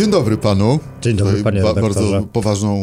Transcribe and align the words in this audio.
Dzień 0.00 0.10
dobry 0.10 0.36
panu. 0.36 0.78
Dzień 1.02 1.16
dobry 1.16 1.32
Tutaj 1.38 1.52
panie 1.52 1.62
ba-. 1.62 1.80
Bardzo 1.80 2.22
poważną, 2.32 2.76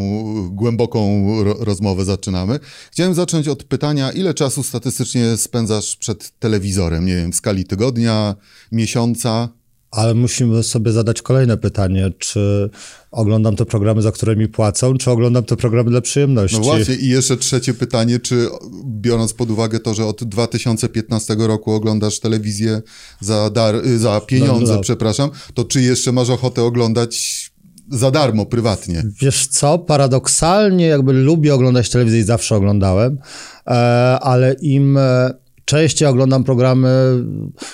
głęboką 0.51 1.25
ro 1.43 1.55
rozmowę 1.59 2.05
zaczynamy. 2.05 2.59
Chciałem 2.91 3.13
zacząć 3.13 3.47
od 3.47 3.63
pytania, 3.63 4.11
ile 4.11 4.33
czasu 4.33 4.63
statystycznie 4.63 5.37
spędzasz 5.37 5.95
przed 5.95 6.39
telewizorem? 6.39 7.05
Nie 7.05 7.15
wiem, 7.15 7.31
w 7.31 7.35
skali 7.35 7.65
tygodnia, 7.65 8.35
miesiąca? 8.71 9.49
Ale 9.91 10.13
musimy 10.13 10.63
sobie 10.63 10.91
zadać 10.91 11.21
kolejne 11.21 11.57
pytanie, 11.57 12.11
czy 12.17 12.69
oglądam 13.11 13.55
te 13.55 13.65
programy, 13.65 14.01
za 14.01 14.11
które 14.11 14.35
mi 14.35 14.47
płacą, 14.47 14.97
czy 14.97 15.11
oglądam 15.11 15.43
te 15.43 15.55
programy 15.55 15.89
dla 15.89 16.01
przyjemności? 16.01 16.57
No 16.57 16.63
właśnie 16.63 16.95
i 16.95 17.07
jeszcze 17.09 17.37
trzecie 17.37 17.73
pytanie, 17.73 18.19
czy 18.19 18.47
biorąc 18.85 19.33
pod 19.33 19.51
uwagę 19.51 19.79
to, 19.79 19.93
że 19.93 20.05
od 20.05 20.23
2015 20.23 21.35
roku 21.39 21.71
oglądasz 21.71 22.19
telewizję 22.19 22.81
za, 23.19 23.49
dar, 23.49 23.75
za 23.97 24.21
pieniądze, 24.21 24.71
No, 24.71 24.75
no. 24.75 24.81
przepraszam, 24.81 25.29
to 25.53 25.65
czy 25.65 25.81
jeszcze 25.81 26.11
masz 26.11 26.29
ochotę 26.29 26.63
oglądać 26.63 27.51
za 27.91 28.11
darmo, 28.11 28.45
prywatnie? 28.45 29.03
Wiesz 29.21 29.47
co, 29.47 29.79
paradoksalnie 29.79 30.85
jakby 30.85 31.13
lubię 31.13 31.53
oglądać 31.55 31.89
telewizję 31.89 32.19
i 32.19 32.23
zawsze 32.23 32.55
oglądałem, 32.55 33.17
e, 33.67 33.71
ale 34.21 34.53
im 34.53 34.97
e, 34.97 35.33
częściej 35.65 36.07
oglądam 36.07 36.43
programy 36.43 36.89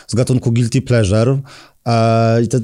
z 0.08 0.16
gatunku 0.16 0.52
guilty 0.52 0.82
pleasure 0.82 1.42
e, 1.86 2.44
i 2.44 2.48
te 2.48 2.62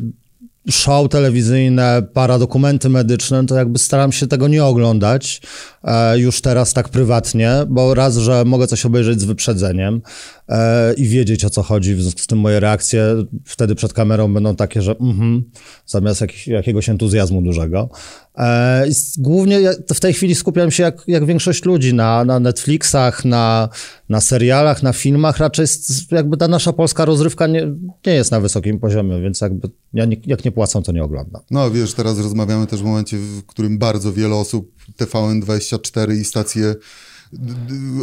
show 0.70 1.10
telewizyjne, 1.10 2.02
paradokumenty 2.14 2.90
medyczne, 2.90 3.46
to 3.46 3.56
jakby 3.56 3.80
staram 3.80 4.12
się 4.12 4.28
tego 4.28 4.48
nie 4.48 4.66
oglądać 4.66 5.42
e, 5.84 6.20
już 6.20 6.42
teraz 6.42 6.74
tak 6.74 6.90
prywatnie, 6.90 7.52
bo 7.68 7.94
raz, 7.94 8.18
że 8.18 8.46
mogę 8.46 8.68
coś 8.68 8.86
obejrzeć 8.86 9.22
z 9.22 9.24
wyprzedzeniem 9.24 10.02
e, 10.50 10.94
i 10.94 11.08
wiedzieć 11.08 11.46
o 11.46 11.50
co 11.50 11.64
chodzi, 11.64 11.96
w 11.96 12.02
związku 12.02 12.22
z 12.22 12.28
tym 12.28 12.40
moje 12.40 12.60
reakcje 12.60 13.04
wtedy 13.46 13.76
przed 13.76 13.94
kamerą 13.94 14.34
będą 14.34 14.56
takie, 14.56 14.82
że 14.82 14.92
mhm, 14.92 15.44
zamiast 15.86 16.22
jak, 16.22 16.48
jakiegoś 16.48 16.90
entuzjazmu 16.90 17.42
dużego. 17.42 17.90
E, 18.38 18.86
głównie 19.18 19.60
w 19.94 20.00
tej 20.00 20.14
chwili 20.14 20.36
skupiam 20.36 20.72
się 20.72 20.84
jak, 20.84 21.04
jak 21.08 21.26
większość 21.26 21.66
ludzi 21.66 21.94
na, 21.94 22.26
na 22.26 22.40
Netflixach, 22.40 23.26
na, 23.26 23.70
na 24.10 24.22
serialach, 24.22 24.84
na 24.84 24.94
filmach. 24.94 25.38
Raczej 25.38 25.66
jakby 26.12 26.38
ta 26.38 26.48
nasza 26.48 26.74
polska 26.74 27.06
rozrywka 27.06 27.48
nie, 27.48 27.68
nie 28.08 28.14
jest 28.14 28.32
na 28.32 28.40
wysokim 28.40 28.80
poziomie, 28.80 29.22
więc 29.22 29.42
jakby 29.42 29.70
ja 29.94 30.06
nie, 30.06 30.18
jak 30.26 30.46
nie 30.46 30.49
płacą, 30.52 30.84
to 30.84 30.92
nie 30.92 31.04
oglądam. 31.04 31.42
No 31.52 31.72
wiesz, 31.72 31.94
teraz 31.94 32.20
rozmawiamy 32.20 32.68
też 32.68 32.82
w 32.82 32.86
momencie, 32.86 33.18
w 33.18 33.46
którym 33.46 33.78
bardzo 33.78 34.14
wiele 34.14 34.36
osób 34.36 34.72
TVN24 35.00 36.16
i 36.16 36.26
stacje 36.26 36.76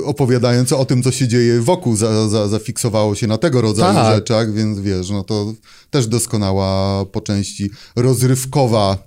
opowiadające 0.05 0.77
o 0.77 0.85
tym, 0.85 1.03
co 1.03 1.11
się 1.11 1.29
dzieje 1.29 1.61
wokół, 1.61 1.97
za, 1.97 2.29
za, 2.29 2.49
zafiksowało 2.49 3.15
się 3.15 3.27
na 3.27 3.39
tego 3.39 3.61
rodzaju 3.61 3.95
Tak. 3.95 4.17
rzeczach, 4.17 4.53
więc 4.53 4.81
wiesz, 4.81 5.11
no 5.11 5.25
to 5.25 5.53
też 5.91 6.07
doskonała 6.07 7.05
po 7.05 7.21
części 7.21 7.71
rozrywkowa 7.97 8.99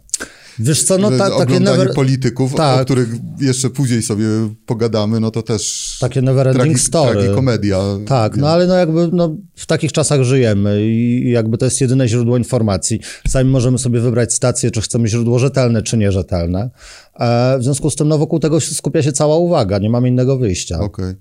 Wiesz 0.60 0.84
co, 0.84 0.98
no 0.98 1.12
ta, 1.12 1.38
takie, 1.38 1.60
never, 1.60 1.94
polityków, 1.94 2.54
o 2.54 2.58
tak. 2.58 2.86
których 2.86 3.10
jeszcze 3.42 3.70
później 3.70 4.02
sobie 4.02 4.26
pogadamy, 4.66 5.20
no 5.20 5.32
to 5.32 5.42
też 5.42 5.98
takie 6.00 6.22
never 6.22 6.48
ending 6.48 6.78
tragi- 6.78 6.82
story. 6.82 7.20
tragikomedia. 7.20 7.80
Tak, 8.06 8.38
no 8.38 8.50
ale 8.50 8.68
no 8.68 8.76
jakby 8.76 9.10
no, 9.14 9.36
w 9.56 9.66
takich 9.66 9.92
czasach 9.92 10.24
żyjemy 10.24 10.88
i 10.88 11.32
jakby 11.32 11.58
to 11.58 11.66
jest 11.66 11.82
jedyne 11.82 12.08
źródło 12.08 12.38
informacji. 12.38 13.00
Sami 13.28 13.50
możemy 13.50 13.78
sobie 13.78 14.00
wybrać 14.00 14.34
stację, 14.34 14.72
czy 14.72 14.82
chcemy 14.82 15.08
źródło 15.08 15.40
rzetelne, 15.40 15.82
czy 15.82 15.98
nierzetelne. 15.98 16.70
E, 17.20 17.58
w 17.60 17.64
związku 17.64 17.90
z 17.90 17.96
tym 17.96 18.08
no, 18.08 18.18
wokół 18.18 18.40
tego 18.40 18.60
skupia 18.60 19.04
się 19.04 19.12
cała 19.12 19.38
uwaga, 19.38 19.78
nie 19.78 19.90
mamy 19.90 20.08
innego 20.08 20.38
wyjścia. 20.38 20.80
Okej. 20.80 21.16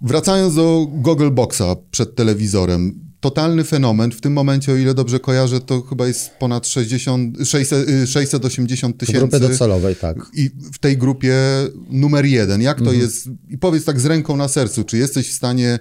Wracając 0.00 0.54
do 0.54 0.86
Google 0.90 1.30
Boxa 1.30 1.76
przed 1.90 2.14
telewizorem. 2.14 3.00
Totalny 3.26 3.64
fenomen. 3.64 4.10
W 4.12 4.20
tym 4.20 4.32
momencie, 4.32 4.72
o 4.72 4.76
ile 4.76 4.94
dobrze 4.94 5.20
kojarzę, 5.20 5.60
to 5.60 5.82
chyba 5.82 6.06
jest 6.06 6.30
ponad 6.30 6.68
60, 6.68 7.38
600, 7.48 7.88
y, 7.88 8.06
680 8.06 8.94
W 8.94 8.98
grupie 8.98 9.06
tysięcy. 9.28 9.40
docelowej, 9.48 9.96
tak. 9.96 10.16
I 10.34 10.50
w 10.72 10.78
tej 10.78 10.96
grupie 10.98 11.34
numer 11.90 12.24
jeden. 12.26 12.62
Jak 12.62 12.78
Mhm. 12.78 12.96
to 12.96 13.02
jest? 13.02 13.28
I 13.50 13.58
powiedz 13.58 13.84
tak 13.84 14.00
z 14.00 14.04
ręką 14.06 14.36
na 14.36 14.48
sercu, 14.48 14.84
czy 14.84 14.98
jesteś 14.98 15.28
w 15.30 15.32
stanie 15.32 15.78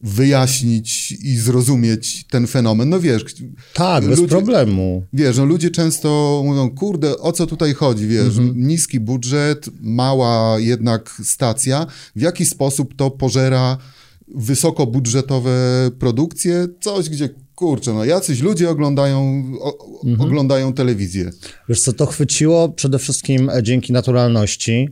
wyjaśnić 0.00 1.12
i 1.12 1.36
zrozumieć 1.36 2.24
ten 2.30 2.46
fenomen? 2.46 2.88
No 2.88 3.00
wiesz, 3.00 3.24
Tak, 3.74 4.04
bez 4.06 4.18
ludzie- 4.18 4.28
problemu. 4.30 5.04
Wiesz, 5.12 5.36
no 5.36 5.44
ludzie 5.44 5.70
często 5.70 6.42
mówią, 6.46 6.70
kurde, 6.70 7.18
o 7.18 7.32
co 7.32 7.46
tutaj 7.46 7.74
chodzi, 7.74 8.06
wiesz, 8.06 8.38
Mhm. 8.38 8.66
niski 8.66 9.00
budżet, 9.00 9.66
mała 9.80 10.58
jednak 10.60 11.10
stacja, 11.24 11.86
w 12.16 12.20
jaki 12.20 12.46
sposób 12.46 12.94
to 12.96 13.10
pożera 13.10 13.78
wysokobudżetowe 14.34 15.50
produkcje, 15.98 16.66
coś, 16.80 17.08
gdzie, 17.08 17.28
kurczę, 17.54 17.92
no 17.94 18.04
jacyś 18.04 18.40
ludzie 18.40 18.70
oglądają, 18.70 19.42
o, 19.60 19.90
Mhm. 20.04 20.20
oglądają 20.28 20.72
telewizję. 20.72 21.30
Wiesz 21.68 21.80
co, 21.82 21.92
to 21.92 22.06
chwyciło 22.06 22.68
przede 22.68 22.98
wszystkim 22.98 23.50
e, 23.50 23.62
dzięki 23.62 23.92
naturalności, 23.92 24.88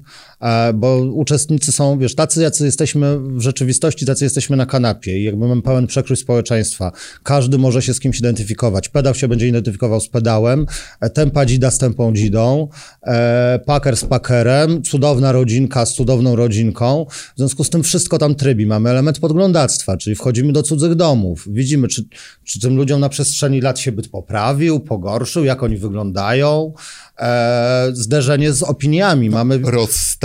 bo 0.74 0.96
uczestnicy 0.98 1.72
są, 1.72 1.98
wiesz, 1.98 2.14
tacy 2.14 2.42
jacy 2.42 2.64
jesteśmy 2.64 3.18
w 3.18 3.40
rzeczywistości, 3.40 4.06
tacy 4.06 4.24
jesteśmy 4.24 4.56
na 4.56 4.66
kanapie 4.66 5.18
i 5.18 5.24
jakby 5.24 5.48
mamy 5.48 5.62
pełen 5.62 5.86
przekrój 5.86 6.16
społeczeństwa. 6.16 6.92
Każdy 7.22 7.58
może 7.58 7.82
się 7.82 7.94
z 7.94 8.00
kimś 8.00 8.18
identyfikować. 8.18 8.88
Pedał 8.88 9.14
się 9.14 9.28
będzie 9.28 9.48
identyfikował 9.48 10.00
z 10.00 10.08
pedałem, 10.08 10.66
e, 11.00 11.10
tempa 11.10 11.46
dzida 11.46 11.70
z 11.70 11.78
tempą 11.78 12.14
dzidą, 12.14 12.68
e, 13.02 13.60
paker 13.66 13.96
z 13.96 14.04
pakerem, 14.04 14.82
cudowna 14.82 15.32
rodzinka 15.32 15.86
z 15.86 15.94
cudowną 15.94 16.36
rodzinką. 16.36 17.06
W 17.34 17.38
związku 17.38 17.64
z 17.64 17.70
tym 17.70 17.82
wszystko 17.82 18.18
tam 18.18 18.34
trybi. 18.34 18.66
Mamy 18.66 18.90
element 18.90 19.18
podglądactwa, 19.18 19.96
czyli 19.96 20.16
wchodzimy 20.16 20.52
do 20.52 20.62
cudzych 20.62 20.94
domów, 20.94 21.44
widzimy, 21.50 21.88
czy, 21.88 22.04
czy 22.44 22.60
tym 22.60 22.76
ludziom 22.76 23.00
na 23.00 23.08
przestrzeni 23.08 23.60
lat 23.60 23.78
się 23.78 23.92
byt 23.92 24.08
poprawił, 24.08 24.80
pogorszył, 24.80 25.44
jak 25.44 25.62
oni 25.62 25.76
wyglądają. 25.76 26.72
E, 27.18 27.88
zderzenie 27.92 28.52
z 28.52 28.62
opiniami. 28.62 29.30
Mamy 29.30 29.58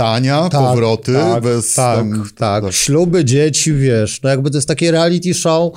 Rozstania, 0.04 0.48
tak, 0.48 0.60
powroty, 0.60 1.12
tak, 1.14 1.42
bez... 1.42 1.74
tak, 1.74 1.96
tam- 1.96 2.24
tak, 2.36 2.64
śluby, 2.72 3.24
dzieci, 3.24 3.72
wiesz, 3.74 4.22
no 4.22 4.30
jakby 4.30 4.50
to 4.50 4.56
jest 4.56 4.68
takie 4.68 4.90
reality 4.90 5.34
show, 5.34 5.72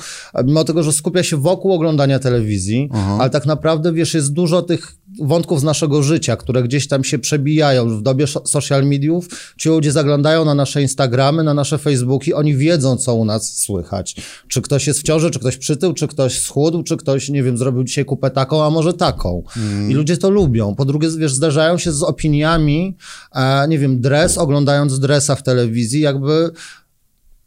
mimo 0.46 0.64
tego, 0.64 0.84
że 0.84 0.94
skupia 0.94 1.24
się 1.24 1.38
wokół 1.38 1.74
oglądania 1.74 2.20
telewizji, 2.20 2.90
ale 3.20 3.30
tak 3.30 3.46
naprawdę, 3.46 3.94
wiesz, 3.94 4.14
jest 4.14 4.34
dużo 4.34 4.62
tych 4.62 4.96
wątków 5.22 5.60
z 5.60 5.64
naszego 5.64 6.04
życia, 6.04 6.36
które 6.36 6.64
gdzieś 6.64 6.88
tam 6.88 7.04
się 7.04 7.20
przebijają 7.20 7.98
w 7.98 8.02
dobie 8.02 8.26
social 8.28 8.86
mediów, 8.86 9.28
ci 9.58 9.70
ludzie 9.70 9.92
zaglądają 9.92 10.46
na 10.46 10.56
nasze 10.56 10.82
Instagramy, 10.82 11.44
na 11.44 11.54
nasze 11.54 11.78
Facebooki, 11.78 12.34
oni 12.34 12.56
wiedzą, 12.56 12.98
co 12.98 13.16
u 13.16 13.26
nas 13.26 13.58
słychać. 13.58 14.16
Czy 14.48 14.62
ktoś 14.62 14.88
jest 14.88 15.00
w 15.00 15.04
ciąży, 15.04 15.32
czy 15.32 15.40
ktoś 15.40 15.58
przytył, 15.58 15.94
czy 15.94 16.08
ktoś 16.08 16.40
schudł, 16.40 16.84
czy 16.84 16.98
ktoś, 16.98 17.30
nie 17.30 17.44
wiem, 17.44 17.58
zrobił 17.58 17.84
dzisiaj 17.84 18.06
kupę 18.06 18.32
taką, 18.32 18.64
a 18.64 18.70
może 18.70 18.94
taką. 18.94 19.44
I 19.90 19.94
ludzie 19.94 20.18
to 20.18 20.30
lubią. 20.30 20.76
Po 20.76 20.86
drugie, 20.86 21.10
wiesz, 21.18 21.34
zdarzają 21.34 21.78
się 21.78 21.92
z 21.92 22.04
opiniami, 22.04 22.98
e, 23.36 23.68
nie 23.68 23.80
wiem, 23.80 24.02
dres, 24.02 24.38
oglądając 24.38 25.00
dresa 25.00 25.36
w 25.36 25.44
telewizji, 25.44 26.02
jakby 26.02 26.52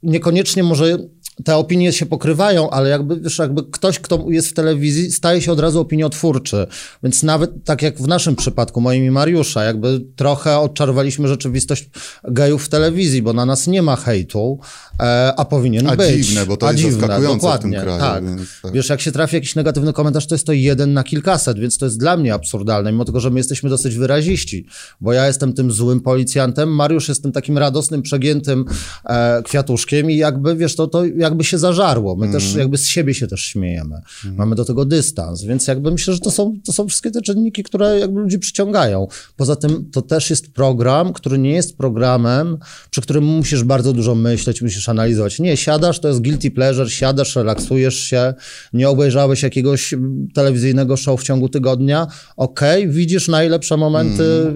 niekoniecznie 0.02 0.62
może 0.62 0.98
te 1.44 1.56
opinie 1.56 1.92
się 1.92 2.06
pokrywają, 2.06 2.70
ale 2.70 2.90
jakby, 2.90 3.20
wiesz, 3.20 3.38
jakby 3.38 3.62
ktoś, 3.62 3.98
kto 3.98 4.24
jest 4.28 4.48
w 4.48 4.52
telewizji, 4.52 5.12
staje 5.12 5.42
się 5.42 5.52
od 5.52 5.60
razu 5.60 5.80
opiniotwórczy. 5.80 6.66
Więc 7.02 7.22
nawet 7.22 7.64
tak 7.64 7.82
jak 7.82 7.98
w 7.98 8.08
naszym 8.08 8.36
przypadku, 8.36 8.80
moim 8.80 9.04
i 9.04 9.10
Mariusza, 9.10 9.64
jakby 9.64 10.00
trochę 10.16 10.58
odczarowaliśmy 10.58 11.28
rzeczywistość 11.28 11.90
gejów 12.24 12.64
w 12.64 12.68
telewizji, 12.68 13.22
bo 13.22 13.32
na 13.32 13.46
nas 13.46 13.66
nie 13.66 13.82
ma 13.82 13.96
hejtu, 13.96 14.58
e, 15.00 15.32
a 15.36 15.44
powinien 15.44 15.86
A 15.86 15.96
być. 15.96 16.26
dziwne, 16.26 16.46
bo 16.46 16.56
to 16.56 16.68
a 16.68 16.70
jest 16.72 16.82
dziwne, 16.82 17.00
zaskakujące 17.00 17.38
w 17.38 17.40
dokładnie, 17.40 17.76
tym 17.76 17.82
kraju, 17.82 18.00
Tak. 18.00 18.24
więc 18.24 18.48
tak. 18.62 18.72
Wiesz, 18.72 18.88
jak 18.88 19.00
się 19.00 19.12
trafi 19.12 19.36
jakiś 19.36 19.54
negatywny 19.54 19.92
komentarz, 19.92 20.26
to 20.26 20.34
jest 20.34 20.46
to 20.46 20.52
jeden 20.52 20.92
na 20.92 21.04
kilkaset, 21.04 21.58
więc 21.58 21.78
to 21.78 21.84
jest 21.86 21.98
dla 21.98 22.16
mnie 22.16 22.34
absurdalne, 22.34 22.92
mimo 22.92 23.04
tego, 23.04 23.20
że 23.20 23.30
my 23.30 23.40
jesteśmy 23.40 23.70
dosyć 23.70 23.94
wyraziści, 23.96 24.66
bo 25.00 25.12
ja 25.12 25.26
jestem 25.26 25.52
tym 25.52 25.72
złym 25.72 26.00
policjantem, 26.00 26.68
Mariusz 26.74 27.08
jest 27.08 27.22
tym 27.22 27.32
takim 27.32 27.58
radosnym, 27.58 28.02
przegiętym 28.02 28.64
e, 29.04 29.42
kwiatuszkiem 29.42 30.10
i 30.10 30.16
jakby, 30.16 30.56
wiesz, 30.56 30.76
to, 30.76 30.86
to 30.86 31.02
jakby 31.30 31.44
się 31.44 31.58
zażarło. 31.58 32.16
My 32.16 32.32
też 32.32 32.54
jakby 32.54 32.78
z 32.78 32.86
siebie 32.86 33.14
się 33.14 33.26
też 33.26 33.40
śmiejemy. 33.40 34.00
Mamy 34.36 34.56
do 34.56 34.64
tego 34.64 34.84
dystans, 34.84 35.42
więc 35.42 35.66
jakby 35.66 35.90
myślę, 35.90 36.14
że 36.14 36.20
to 36.20 36.30
są, 36.30 36.54
to 36.64 36.72
są 36.72 36.88
wszystkie 36.88 37.10
te 37.10 37.22
czynniki, 37.22 37.62
które 37.62 37.98
jakby 37.98 38.20
ludzi 38.20 38.38
przyciągają. 38.38 39.06
Poza 39.36 39.56
tym 39.56 39.90
to 39.92 40.02
też 40.02 40.30
jest 40.30 40.52
program, 40.52 41.12
który 41.12 41.38
nie 41.38 41.52
jest 41.52 41.76
programem, 41.76 42.58
przy 42.90 43.00
którym 43.00 43.24
musisz 43.24 43.64
bardzo 43.64 43.92
dużo 43.92 44.14
myśleć, 44.14 44.62
musisz 44.62 44.88
analizować. 44.88 45.38
Nie, 45.38 45.56
siadasz, 45.56 46.00
to 46.00 46.08
jest 46.08 46.20
guilty 46.20 46.50
pleasure, 46.50 46.90
siadasz, 46.90 47.36
relaksujesz 47.36 47.98
się, 47.98 48.34
nie 48.72 48.88
obejrzałeś 48.88 49.42
jakiegoś 49.42 49.92
mm, 49.92 50.28
telewizyjnego 50.34 50.96
show 50.96 51.20
w 51.20 51.24
ciągu 51.24 51.48
tygodnia, 51.48 52.06
okej, 52.36 52.88
widzisz 52.88 53.28
najlepsze 53.28 53.76
momenty 53.76 54.54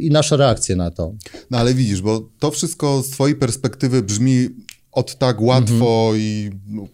i 0.00 0.10
nasze 0.10 0.36
reakcje 0.36 0.76
na 0.76 0.90
to. 0.90 1.14
No 1.50 1.58
ale 1.58 1.74
widzisz, 1.74 2.02
bo 2.02 2.28
to 2.38 2.50
wszystko 2.50 3.02
z 3.02 3.10
twojej 3.10 3.36
perspektywy 3.36 4.02
brzmi 4.02 4.48
od 4.98 5.18
tak 5.18 5.40
łatwo 5.40 6.04
Mhm. 6.08 6.20
i 6.20 6.50
no, 6.66 6.86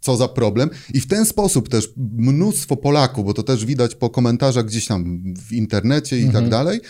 co 0.00 0.16
za 0.16 0.28
problem. 0.28 0.70
I 0.94 1.00
w 1.00 1.06
ten 1.06 1.26
sposób 1.26 1.68
też 1.68 1.88
mnóstwo 2.18 2.76
Polaków, 2.76 3.24
bo 3.24 3.34
to 3.34 3.42
też 3.42 3.64
widać 3.64 3.94
po 3.94 4.10
komentarzach 4.10 4.66
gdzieś 4.66 4.86
tam 4.86 5.22
w 5.48 5.52
internecie 5.52 6.18
i 6.18 6.30
tak 6.30 6.48
dalej, 6.48 6.80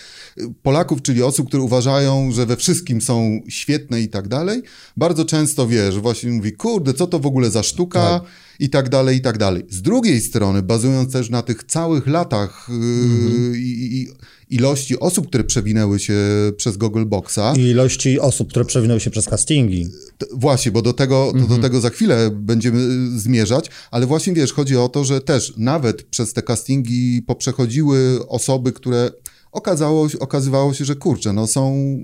Polaków, 0.63 1.03
czyli 1.03 1.23
osób, 1.23 1.49
które 1.49 1.63
uważają, 1.63 2.33
że 2.33 2.47
we 2.47 2.57
wszystkim 2.57 3.01
są 3.01 3.41
świetne 3.49 4.01
i 4.01 4.09
tak 4.09 4.29
dalej, 4.29 4.63
bardzo 4.97 5.25
często 5.25 5.67
wiesz, 5.69 5.99
właśnie 5.99 6.31
mówi, 6.31 6.53
kurde, 6.53 6.95
co 6.95 7.07
to 7.07 7.19
w 7.19 7.27
ogóle 7.27 7.51
za 7.51 7.63
sztuka 7.63 8.01
tak. 8.21 8.23
I 8.59 8.71
tak 8.71 8.89
dalej, 8.89 9.17
i 9.17 9.21
tak 9.21 9.39
dalej. 9.39 9.63
Z 9.69 9.83
drugiej 9.83 10.21
strony, 10.21 10.63
bazując 10.63 11.13
też 11.13 11.31
na 11.31 11.43
tych 11.43 11.65
całych 11.65 12.07
latach 12.07 12.69
yy, 12.71 13.59
i, 13.59 14.09
ilości 14.51 15.01
osób, 15.01 15.29
które 15.29 15.45
przewinęły 15.45 15.99
się 15.99 16.15
przez 16.57 16.77
Google 16.77 17.05
Boxa. 17.07 17.55
I 17.57 17.61
ilości 17.61 18.21
osób, 18.21 18.49
które 18.49 18.65
przewinęły 18.65 19.01
się 19.01 19.11
przez 19.11 19.27
castingi. 19.27 19.89
Właśnie, 20.33 20.73
bo 20.73 20.83
do 20.83 20.93
tego, 20.93 21.33
mhm. 21.35 21.47
do 21.49 21.59
tego 21.59 21.81
za 21.81 21.91
chwilę 21.91 22.31
będziemy 22.33 23.09
zmierzać, 23.21 23.71
ale 23.91 24.07
właśnie 24.07 24.33
wiesz, 24.33 24.53
chodzi 24.53 24.77
o 24.77 24.89
to, 24.89 25.05
że 25.05 25.21
też 25.21 25.53
nawet 25.57 26.03
przez 26.03 26.33
te 26.33 26.43
castingi 26.43 27.23
poprzechodziły 27.27 28.29
osoby, 28.29 28.73
które 28.73 29.11
okazało, 29.53 30.09
okazywało 30.21 30.75
się, 30.75 30.85
że 30.85 30.97
kurczę, 30.97 31.33
no 31.33 31.47
są 31.47 31.97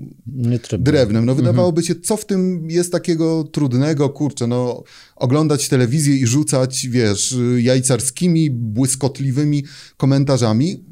drewnem. 0.79 1.25
No 1.25 1.35
wydawałoby 1.35 1.83
się, 1.83 1.95
co 1.95 2.17
w 2.17 2.25
tym 2.25 2.69
jest 2.69 2.91
takiego 2.91 3.43
trudnego, 3.43 4.09
kurczę, 4.09 4.47
no 4.47 4.83
oglądać 5.15 5.69
telewizję 5.69 6.15
i 6.15 6.27
rzucać, 6.27 6.87
wiesz, 6.87 7.35
jajcarskimi, 7.57 8.51
błyskotliwymi 8.51 9.63
komentarzami. 9.97 10.83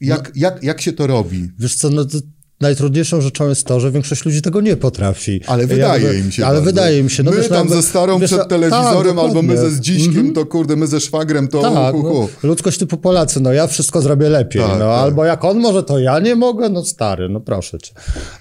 Jak, 0.00 0.28
no, 0.28 0.32
jak, 0.34 0.62
jak 0.62 0.80
się 0.80 0.92
to 0.92 1.06
robi? 1.06 1.50
Wiesz 1.58 1.74
co, 1.74 1.90
no 1.90 2.04
to 2.04 2.18
najtrudniejszą 2.60 3.20
rzeczą 3.20 3.48
jest 3.48 3.66
to, 3.66 3.80
że 3.80 3.90
większość 3.90 4.24
ludzi 4.24 4.42
tego 4.42 4.60
nie 4.60 4.76
potrafi. 4.76 5.40
Ale 5.46 5.66
wydaje 5.66 6.18
im 6.18 6.32
się. 6.32 6.46
Ale 6.46 6.54
bardzo. 6.54 6.70
wydaje 6.70 6.98
im 6.98 7.08
się. 7.08 7.22
No 7.22 7.30
my 7.30 7.36
wiesz, 7.36 7.48
tam 7.48 7.68
no, 7.68 7.74
ze 7.74 7.82
starą 7.82 8.18
wiesz, 8.18 8.30
przed 8.30 8.48
telewizorem, 8.48 9.16
tak, 9.16 9.24
albo 9.24 9.42
my 9.42 9.56
ze 9.56 9.70
Zdziśkiem, 9.70 10.18
mm 10.18 10.30
-hmm. 10.30 10.34
to 10.34 10.46
kurde, 10.46 10.76
my 10.76 10.86
ze 10.86 11.00
szwagrem, 11.00 11.48
to 11.48 11.62
tak, 11.62 11.94
hu, 11.94 12.02
hu. 12.02 12.28
No, 12.42 12.48
ludzkość 12.48 12.78
typu 12.78 12.96
Polacy, 12.96 13.40
no 13.40 13.52
ja 13.52 13.66
wszystko 13.66 14.02
zrobię 14.02 14.28
lepiej, 14.28 14.62
tak, 14.62 14.70
no 14.70 14.78
tak. 14.78 14.98
albo 14.98 15.24
jak 15.24 15.44
on 15.44 15.58
może, 15.58 15.82
to 15.82 15.98
ja 15.98 16.18
nie 16.18 16.36
mogę, 16.36 16.68
no 16.68 16.84
stary, 16.84 17.28
no 17.28 17.40
proszę 17.40 17.78
cię. 17.78 17.92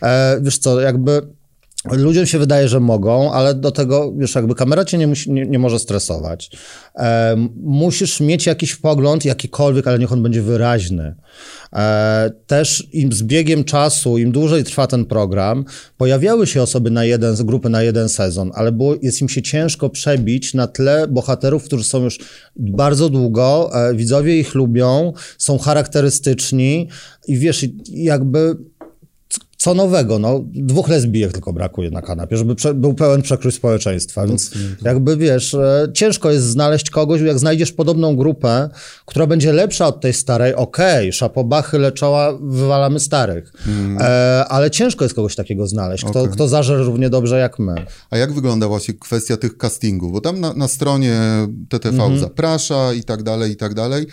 E, 0.01 0.39
wiesz 0.41 0.57
co, 0.57 0.81
jakby 0.81 1.21
Ludziom 1.91 2.25
się 2.25 2.39
wydaje, 2.39 2.67
że 2.67 2.79
mogą, 2.79 3.33
ale 3.33 3.53
do 3.53 3.71
tego, 3.71 4.13
wiesz, 4.17 4.35
jakby 4.35 4.55
kamera 4.55 4.85
cię 4.85 4.97
nie, 4.97 5.07
musi, 5.07 5.31
nie, 5.31 5.45
nie 5.45 5.59
może 5.59 5.79
stresować. 5.79 6.51
E, 6.95 7.35
musisz 7.63 8.19
mieć 8.19 8.45
jakiś 8.45 8.75
pogląd, 8.75 9.25
jakikolwiek, 9.25 9.87
ale 9.87 9.99
niech 9.99 10.11
on 10.11 10.23
będzie 10.23 10.41
wyraźny. 10.41 11.15
E, 11.73 12.31
też 12.47 12.87
im 12.91 13.13
z 13.13 13.23
biegiem 13.23 13.63
czasu, 13.63 14.17
im 14.17 14.31
dłużej 14.31 14.63
trwa 14.63 14.87
ten 14.87 15.05
program, 15.05 15.65
pojawiały 15.97 16.47
się 16.47 16.61
osoby 16.61 16.91
na 16.91 17.05
jeden, 17.05 17.35
grupy 17.35 17.69
na 17.69 17.83
jeden 17.83 18.09
sezon, 18.09 18.51
ale 18.53 18.71
było, 18.71 18.95
jest 19.01 19.21
im 19.21 19.29
się 19.29 19.41
ciężko 19.41 19.89
przebić 19.89 20.53
na 20.53 20.67
tle 20.67 21.07
bohaterów, 21.07 21.63
którzy 21.63 21.83
są 21.83 22.03
już 22.03 22.19
bardzo 22.55 23.09
długo, 23.09 23.71
e, 23.73 23.95
widzowie 23.95 24.39
ich 24.39 24.55
lubią, 24.55 25.13
są 25.37 25.57
charakterystyczni 25.57 26.89
i 27.27 27.37
wiesz, 27.37 27.65
jakby 27.89 28.55
co 29.63 29.73
nowego, 29.73 30.19
no, 30.19 30.41
dwóch 30.45 30.87
lesbijek 30.87 31.31
tylko 31.31 31.53
brakuje 31.53 31.91
na 31.91 32.01
kanapie, 32.01 32.37
żeby 32.37 32.55
prze, 32.55 32.73
był 32.73 32.93
pełen 32.93 33.21
przekrój 33.21 33.51
społeczeństwa, 33.51 34.27
więc 34.27 34.51
jakby 34.81 35.17
wiesz, 35.17 35.53
e, 35.53 35.87
ciężko 35.93 36.31
jest 36.31 36.45
znaleźć 36.45 36.89
kogoś, 36.89 37.21
jak 37.21 37.39
znajdziesz 37.39 37.71
podobną 37.71 38.15
grupę, 38.15 38.69
która 39.05 39.27
będzie 39.27 39.53
lepsza 39.53 39.87
od 39.87 40.01
tej 40.01 40.13
starej, 40.13 40.55
okej, 40.55 40.99
okay, 41.07 41.13
szapobachy 41.13 41.79
leczoła, 41.79 42.37
wywalamy 42.41 42.99
starych, 42.99 43.53
mm. 43.67 43.97
e, 44.01 44.45
ale 44.45 44.71
ciężko 44.71 45.05
jest 45.05 45.15
kogoś 45.15 45.35
takiego 45.35 45.67
znaleźć, 45.67 46.05
kto, 46.05 46.21
okay. 46.21 46.33
kto 46.33 46.47
zażer 46.47 46.85
równie 46.85 47.09
dobrze 47.09 47.39
jak 47.39 47.59
my. 47.59 47.75
A 48.09 48.17
jak 48.17 48.33
wygląda 48.33 48.67
właśnie 48.67 48.93
kwestia 48.93 49.37
tych 49.37 49.57
castingów? 49.57 50.11
Bo 50.11 50.21
tam 50.21 50.39
na, 50.39 50.53
na 50.53 50.67
stronie 50.67 51.19
TTV 51.69 52.03
mm 52.03 52.17
-hmm. 52.17 52.19
zaprasza 52.19 52.93
i 52.93 53.03
tak 53.03 53.23
dalej, 53.23 53.51
i 53.51 53.55
tak 53.55 53.73
dalej. 53.73 54.07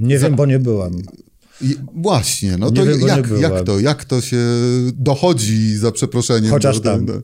Nie 0.00 0.18
wiem, 0.18 0.34
bo 0.34 0.46
nie 0.46 0.58
byłem. 0.58 1.02
I 1.60 1.76
właśnie, 1.94 2.56
no 2.56 2.70
to 2.70 2.84
jak, 2.84 3.26
jak, 3.40 3.64
to, 3.64 3.80
jak 3.80 4.04
to 4.04 4.20
się 4.20 4.38
dochodzi 4.92 5.76
za 5.76 5.92
przeproszeniem? 5.92 6.50
Chociaż 6.50 6.80
tam. 6.80 7.06
E, 7.10 7.22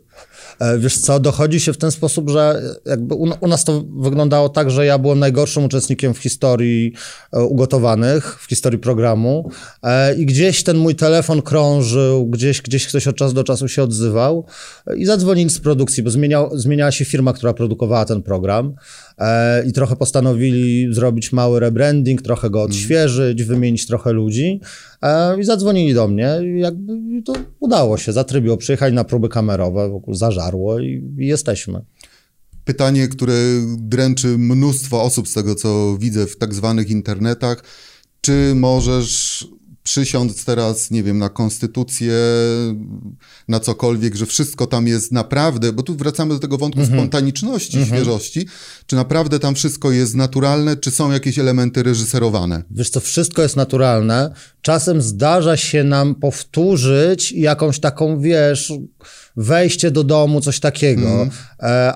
wiesz 0.79 0.99
co, 0.99 1.21
dochodzi 1.21 1.61
się 1.61 1.73
w 1.73 1.79
ten 1.79 1.91
sposób, 1.91 2.31
że 2.31 2.63
jakby 2.87 3.15
u, 3.15 3.29
u, 3.41 3.49
nas 3.49 3.65
to 3.65 3.85
wyglądało 3.97 4.49
tak, 4.49 4.71
że 4.71 4.87
ja 4.87 4.99
byłem 4.99 5.19
najgorszym 5.19 5.65
uczestnikiem 5.65 6.15
w 6.15 6.19
historii 6.19 6.93
e, 7.33 7.43
ugotowanych, 7.43 8.39
w 8.41 8.49
historii 8.49 8.79
programu 8.79 9.51
e, 9.83 10.15
i 10.15 10.27
gdzieś 10.27 10.63
ten 10.63 10.77
mój 10.77 10.95
telefon 10.95 11.43
krążył, 11.43 12.27
gdzieś, 12.27 12.63
gdzieś 12.63 12.87
ktoś 12.87 13.09
od 13.09 13.17
czasu 13.17 13.35
do 13.35 13.45
czasu 13.45 13.69
się 13.69 13.83
odzywał 13.83 14.47
i 14.97 15.07
zadzwonili 15.07 15.51
z 15.51 15.61
produkcji, 15.61 16.03
bo 16.03 16.11
zmieniał, 16.11 16.59
zmieniała 16.59 16.91
się 16.91 17.05
firma, 17.05 17.33
która 17.33 17.55
produkowała 17.55 18.05
ten 18.05 18.23
program 18.23 18.75
i 19.67 19.73
trochę 19.73 19.97
postanowili 19.97 20.95
zrobić 20.95 21.33
mały 21.33 21.61
rebranding, 21.61 22.23
trochę 22.23 22.51
go 22.51 22.63
odświeżyć, 22.63 23.43
wymienić 23.43 23.87
trochę 23.87 24.13
ludzi 24.13 24.61
i 25.41 25.45
zadzwonili 25.45 25.95
do 25.95 26.09
mnie 26.09 26.31
i 26.45 26.61
jakby 26.61 27.23
to 27.23 27.33
udało 27.61 27.99
się, 27.99 28.13
zatrybiło, 28.13 28.57
przyjechali 28.57 28.95
na 28.95 29.05
próby 29.05 29.29
kamerowe, 29.29 30.01
zażarło 30.09 30.81
i, 30.81 31.15
i 31.19 31.27
jesteśmy. 31.27 31.81
Pytanie, 32.65 33.09
które 33.09 33.35
dręczy 33.79 34.39
mnóstwo 34.39 35.03
osób 35.03 35.29
z 35.29 35.35
tego, 35.35 35.55
co 35.55 35.97
widzę 35.99 36.27
w 36.27 36.39
tak 36.39 36.55
zwanych 36.55 36.91
internetach. 36.91 37.65
Czy 38.21 38.53
możesz 38.55 39.47
przysiąc 39.83 40.45
teraz, 40.45 40.91
nie 40.91 41.03
wiem, 41.03 41.19
na 41.19 41.29
konstytucję, 41.29 42.15
na 43.49 43.61
cokolwiek, 43.61 44.15
że 44.15 44.27
wszystko 44.27 44.67
tam 44.67 44.87
jest 44.87 45.13
naprawdę, 45.13 45.73
bo 45.73 45.83
tu 45.83 45.97
wracamy 45.97 46.35
do 46.35 46.41
tego 46.41 46.59
wątku 46.59 46.81
mm 46.81 46.91
-hmm. 46.91 46.97
spontaniczności, 46.97 47.77
mm 47.77 47.89
-hmm. 47.89 47.93
świeżości, 47.93 48.47
czy 48.87 48.97
naprawdę 48.97 49.39
tam 49.39 49.55
wszystko 49.55 49.91
jest 49.91 50.15
naturalne, 50.15 50.77
czy 50.77 50.91
są 50.91 51.13
jakieś 51.13 51.39
elementy 51.39 51.83
reżyserowane? 51.83 52.63
Wiesz 52.71 52.91
to 52.91 53.01
wszystko 53.01 53.43
jest 53.43 53.57
naturalne. 53.57 54.35
Czasem 54.63 55.03
zdarza 55.03 55.57
się 55.57 55.85
nam 55.85 56.15
powtórzyć 56.15 57.33
jakąś 57.33 57.81
taką, 57.81 58.21
wiesz, 58.21 58.73
wejście 59.37 59.91
do 59.91 60.05
domu, 60.05 60.41
coś 60.41 60.61
takiego, 60.61 61.09
mm. 61.09 61.31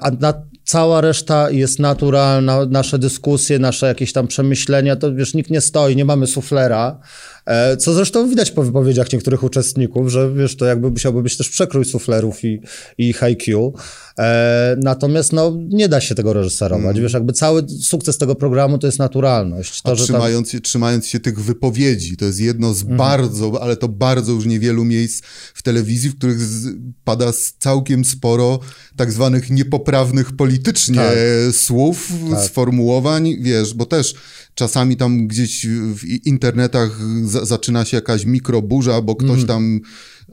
a 0.01 0.11
na, 0.21 0.35
cała 0.65 1.01
reszta 1.01 1.51
jest 1.51 1.79
naturalna, 1.79 2.67
nasze 2.67 2.99
dyskusje, 2.99 3.59
nasze 3.59 3.87
jakieś 3.87 4.13
tam 4.13 4.27
przemyślenia, 4.27 4.97
to 4.97 5.15
wiesz, 5.15 5.35
nikt 5.35 5.51
nie 5.51 5.61
stoi, 5.61 5.97
nie 5.97 6.05
mamy 6.05 6.27
suflera, 6.27 7.01
E, 7.01 7.36
co 7.79 7.95
zresztą 7.95 8.29
widać 8.29 8.51
po 8.51 8.63
wypowiedziach 8.63 9.13
niektórych 9.13 9.43
uczestników, 9.43 10.09
że 10.09 10.33
wiesz, 10.35 10.57
to 10.57 10.65
jakby 10.65 10.91
musiałby 10.91 11.23
być 11.23 11.37
też 11.37 11.49
przekrój 11.49 11.85
suflerów 11.85 12.45
i, 12.45 12.61
i 12.99 13.13
HiQ. 13.13 13.73
E, 14.19 14.77
natomiast 14.83 15.33
no, 15.33 15.57
nie 15.69 15.89
da 15.89 16.01
się 16.01 16.15
tego 16.15 16.33
reżyserować. 16.33 16.91
Mm. 16.91 17.03
Wiesz, 17.03 17.13
jakby 17.13 17.33
cały 17.33 17.67
sukces 17.83 18.19
tego 18.19 18.35
programu 18.35 18.79
to 18.79 18.87
jest 18.87 18.99
naturalność. 18.99 19.83
To, 19.83 19.97
trzymając, 19.97 20.49
tam... 20.49 20.53
się, 20.53 20.61
trzymając 20.61 21.07
się 21.07 21.21
tych 21.21 21.41
wypowiedzi, 21.41 22.17
to 22.17 22.25
jest 22.25 22.41
jedno 22.41 22.75
z 22.75 22.83
mm. 22.83 22.97
bardzo, 22.97 23.63
ale 23.63 23.77
to 23.77 23.89
bardzo 23.89 24.33
już 24.33 24.47
niewielu 24.47 24.85
miejsc 24.85 25.23
w 25.55 25.63
telewizji, 25.63 26.11
w 26.11 26.17
których 26.17 26.41
z, 26.41 26.69
pada 27.05 27.33
całkiem 27.59 28.05
sporo 28.05 28.61
tak 28.97 29.13
zwanych 29.13 29.51
niepoprawnych 29.51 30.37
politycznie 30.37 30.97
tak. 30.97 31.17
słów, 31.53 32.13
tak. 32.31 32.41
sformułowań, 32.41 33.37
wiesz, 33.41 33.75
bo 33.75 33.87
też 33.87 34.15
czasami 34.57 34.97
tam 34.97 35.27
gdzieś 35.27 35.67
w 35.95 36.05
internetach 36.27 36.99
zaczyna 37.25 37.85
się 37.85 37.97
jakaś 37.97 38.25
mikroburza, 38.25 39.03
bo 39.03 39.17
ktoś 39.17 39.37
mm. 39.37 39.47
tam 39.47 39.81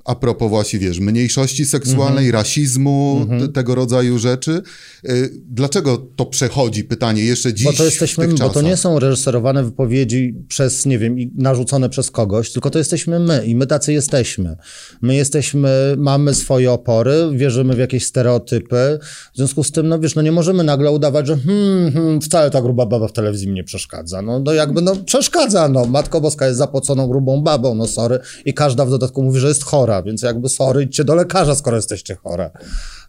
a 0.05 0.15
propos 0.15 0.49
właśnie, 0.49 0.79
wiesz, 0.79 0.99
mniejszości 0.99 1.65
seksualnej, 1.65 2.29
-hmm. 2.29 2.33
rasizmu, 2.33 3.25
-hmm. 3.29 3.51
tego 3.51 3.75
rodzaju 3.75 4.19
rzeczy. 4.19 4.61
Y, 5.09 5.31
dlaczego 5.49 6.07
to 6.15 6.25
przechodzi, 6.25 6.83
pytanie, 6.83 7.23
jeszcze 7.23 7.53
dziś 7.53 7.65
bo 7.65 7.73
to 7.73 7.85
jesteśmy, 7.85 8.27
Bo 8.27 8.49
to 8.49 8.61
nie 8.61 8.77
są 8.77 8.99
reżyserowane 8.99 9.63
wypowiedzi 9.63 10.35
przez, 10.47 10.85
nie 10.85 10.99
wiem, 10.99 11.15
narzucone 11.35 11.89
przez 11.89 12.11
kogoś, 12.11 12.51
tylko 12.51 12.69
to 12.69 12.77
jesteśmy 12.77 13.19
my 13.19 13.45
i 13.45 13.55
my 13.55 13.67
tacy 13.67 13.93
jesteśmy. 13.93 14.57
My 15.01 15.15
jesteśmy, 15.15 15.95
mamy 15.97 16.33
swoje 16.33 16.71
opory, 16.71 17.15
wierzymy 17.33 17.75
w 17.75 17.79
jakieś 17.79 18.05
stereotypy, 18.05 18.99
w 19.33 19.37
związku 19.37 19.63
z 19.63 19.71
tym, 19.71 19.87
no 19.87 19.99
wiesz, 19.99 20.15
no 20.15 20.21
nie 20.21 20.31
możemy 20.31 20.63
nagle 20.63 20.91
udawać, 20.91 21.27
że 21.27 21.37
hmm, 21.37 21.91
hmm, 21.91 22.21
wcale 22.21 22.51
ta 22.51 22.61
gruba 22.61 22.85
baba 22.85 23.07
w 23.07 23.13
telewizji 23.13 23.47
mi 23.47 23.53
nie 23.53 23.63
przeszkadza. 23.63 24.21
No, 24.21 24.39
no 24.39 24.53
jakby, 24.53 24.81
no 24.81 24.95
przeszkadza, 24.95 25.69
no. 25.69 25.85
Matko 25.85 26.21
Boska 26.21 26.45
jest 26.45 26.57
zapoconą 26.57 27.07
grubą 27.07 27.41
babą, 27.41 27.75
no 27.75 27.87
sorry. 27.87 28.19
I 28.45 28.53
każda 28.53 28.85
w 28.85 28.89
dodatku 28.89 29.23
mówi, 29.23 29.39
że 29.39 29.47
jest 29.47 29.63
chora 29.63 29.92
chora, 29.93 30.03
więc 30.03 30.21
jakby 30.21 30.49
sorry, 30.49 30.83
idźcie 30.83 31.03
do 31.03 31.15
lekarza, 31.15 31.55
skoro 31.55 31.75
jesteście 31.75 32.15
chore. 32.15 32.51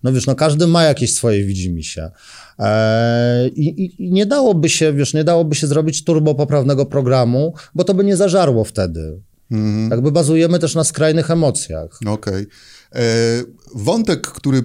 No 0.02 0.12
wiesz, 0.12 0.26
no 0.26 0.34
każdy 0.34 0.66
ma 0.66 0.82
jakieś 0.82 1.14
swoje 1.14 1.44
widzimisię. 1.44 2.10
Eee, 2.58 3.48
i, 3.48 4.04
I 4.06 4.12
nie 4.12 4.26
dałoby 4.26 4.68
się, 4.68 4.92
wiesz, 4.92 5.14
nie 5.14 5.24
dałoby 5.24 5.54
się 5.54 5.66
zrobić 5.66 6.04
turbopoprawnego 6.04 6.86
programu, 6.86 7.54
bo 7.74 7.84
to 7.84 7.94
by 7.94 8.04
nie 8.04 8.16
zażarło 8.16 8.64
wtedy. 8.64 9.20
Mhm. 9.50 9.90
Jakby 9.90 10.12
bazujemy 10.12 10.58
też 10.58 10.74
na 10.74 10.84
skrajnych 10.84 11.30
emocjach. 11.30 11.98
Okej. 12.06 12.12
Okay. 12.12 12.46
E, 12.94 13.04
wątek, 13.74 14.26
który 14.26 14.62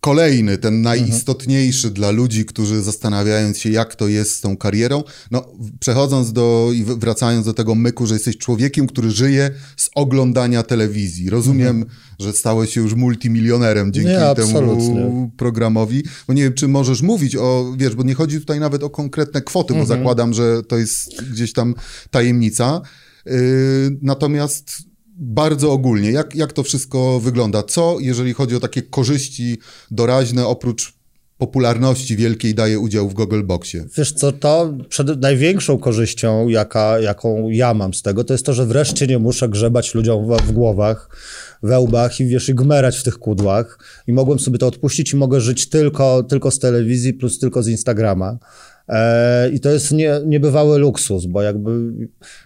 kolejny, 0.00 0.58
ten 0.58 0.82
najistotniejszy 0.82 1.86
mhm. 1.86 1.94
dla 1.94 2.10
ludzi, 2.10 2.44
którzy 2.44 2.82
zastanawiając 2.82 3.58
się, 3.58 3.70
jak 3.70 3.96
to 3.96 4.08
jest 4.08 4.36
z 4.36 4.40
tą 4.40 4.56
karierą, 4.56 5.02
no 5.30 5.52
przechodząc 5.80 6.32
do 6.32 6.70
i 6.74 6.84
wracając 6.84 7.46
do 7.46 7.54
tego 7.54 7.74
myku, 7.74 8.06
że 8.06 8.14
jesteś 8.14 8.36
człowiekiem, 8.36 8.86
który 8.86 9.10
żyje 9.10 9.50
z 9.76 9.90
oglądania 9.94 10.62
telewizji. 10.62 11.30
Rozumiem, 11.30 11.76
mhm. 11.76 11.96
że 12.18 12.32
stałeś 12.32 12.74
się 12.74 12.80
już 12.80 12.94
multimilionerem 12.94 13.92
dzięki 13.92 14.10
nie, 14.10 14.34
temu 14.34 15.30
programowi, 15.36 16.02
bo 16.28 16.32
nie 16.32 16.42
wiem, 16.42 16.54
czy 16.54 16.68
możesz 16.68 17.02
mówić 17.02 17.36
o, 17.36 17.74
wiesz, 17.78 17.94
bo 17.94 18.02
nie 18.02 18.14
chodzi 18.14 18.40
tutaj 18.40 18.60
nawet 18.60 18.82
o 18.82 18.90
konkretne 18.90 19.42
kwoty, 19.42 19.74
mhm. 19.74 19.88
bo 19.88 19.94
zakładam, 19.94 20.34
że 20.34 20.62
to 20.62 20.78
jest 20.78 21.22
gdzieś 21.30 21.52
tam 21.52 21.74
tajemnica. 22.10 22.80
Yy, 23.26 23.32
natomiast 24.02 24.89
bardzo 25.20 25.72
ogólnie, 25.72 26.10
jak, 26.10 26.34
jak 26.34 26.52
to 26.52 26.62
wszystko 26.62 27.20
wygląda? 27.20 27.62
Co, 27.62 27.96
jeżeli 28.00 28.34
chodzi 28.34 28.56
o 28.56 28.60
takie 28.60 28.82
korzyści 28.82 29.58
doraźne, 29.90 30.46
oprócz 30.46 31.00
popularności 31.38 32.16
wielkiej 32.16 32.54
daje 32.54 32.78
udział 32.78 33.08
w 33.08 33.14
Googleboxie? 33.14 33.84
Wiesz 33.96 34.12
co, 34.12 34.32
to 34.32 34.74
przed 34.88 35.20
największą 35.20 35.78
korzyścią, 35.78 36.48
jaka, 36.48 37.00
jaką 37.00 37.48
ja 37.48 37.74
mam 37.74 37.94
z 37.94 38.02
tego, 38.02 38.24
to 38.24 38.34
jest 38.34 38.46
to, 38.46 38.52
że 38.52 38.66
wreszcie 38.66 39.06
nie 39.06 39.18
muszę 39.18 39.48
grzebać 39.48 39.94
ludziom 39.94 40.26
w, 40.26 40.42
w 40.42 40.52
głowach, 40.52 41.16
we 41.62 41.80
łbach 41.80 42.20
i 42.20 42.26
wiesz, 42.26 42.48
i 42.48 42.54
gmerać 42.54 42.98
w 42.98 43.02
tych 43.02 43.18
kudłach 43.18 43.78
i 44.06 44.12
mogłem 44.12 44.38
sobie 44.38 44.58
to 44.58 44.66
odpuścić 44.66 45.12
i 45.12 45.16
mogę 45.16 45.40
żyć 45.40 45.68
tylko, 45.68 46.22
tylko 46.22 46.50
z 46.50 46.58
telewizji 46.58 47.14
plus 47.14 47.38
tylko 47.38 47.62
z 47.62 47.68
Instagrama. 47.68 48.38
E, 48.88 49.50
I 49.50 49.60
to 49.60 49.70
jest 49.70 49.92
nie, 49.92 50.20
niebywały 50.26 50.78
luksus, 50.78 51.26
bo 51.26 51.42
jakby 51.42 51.92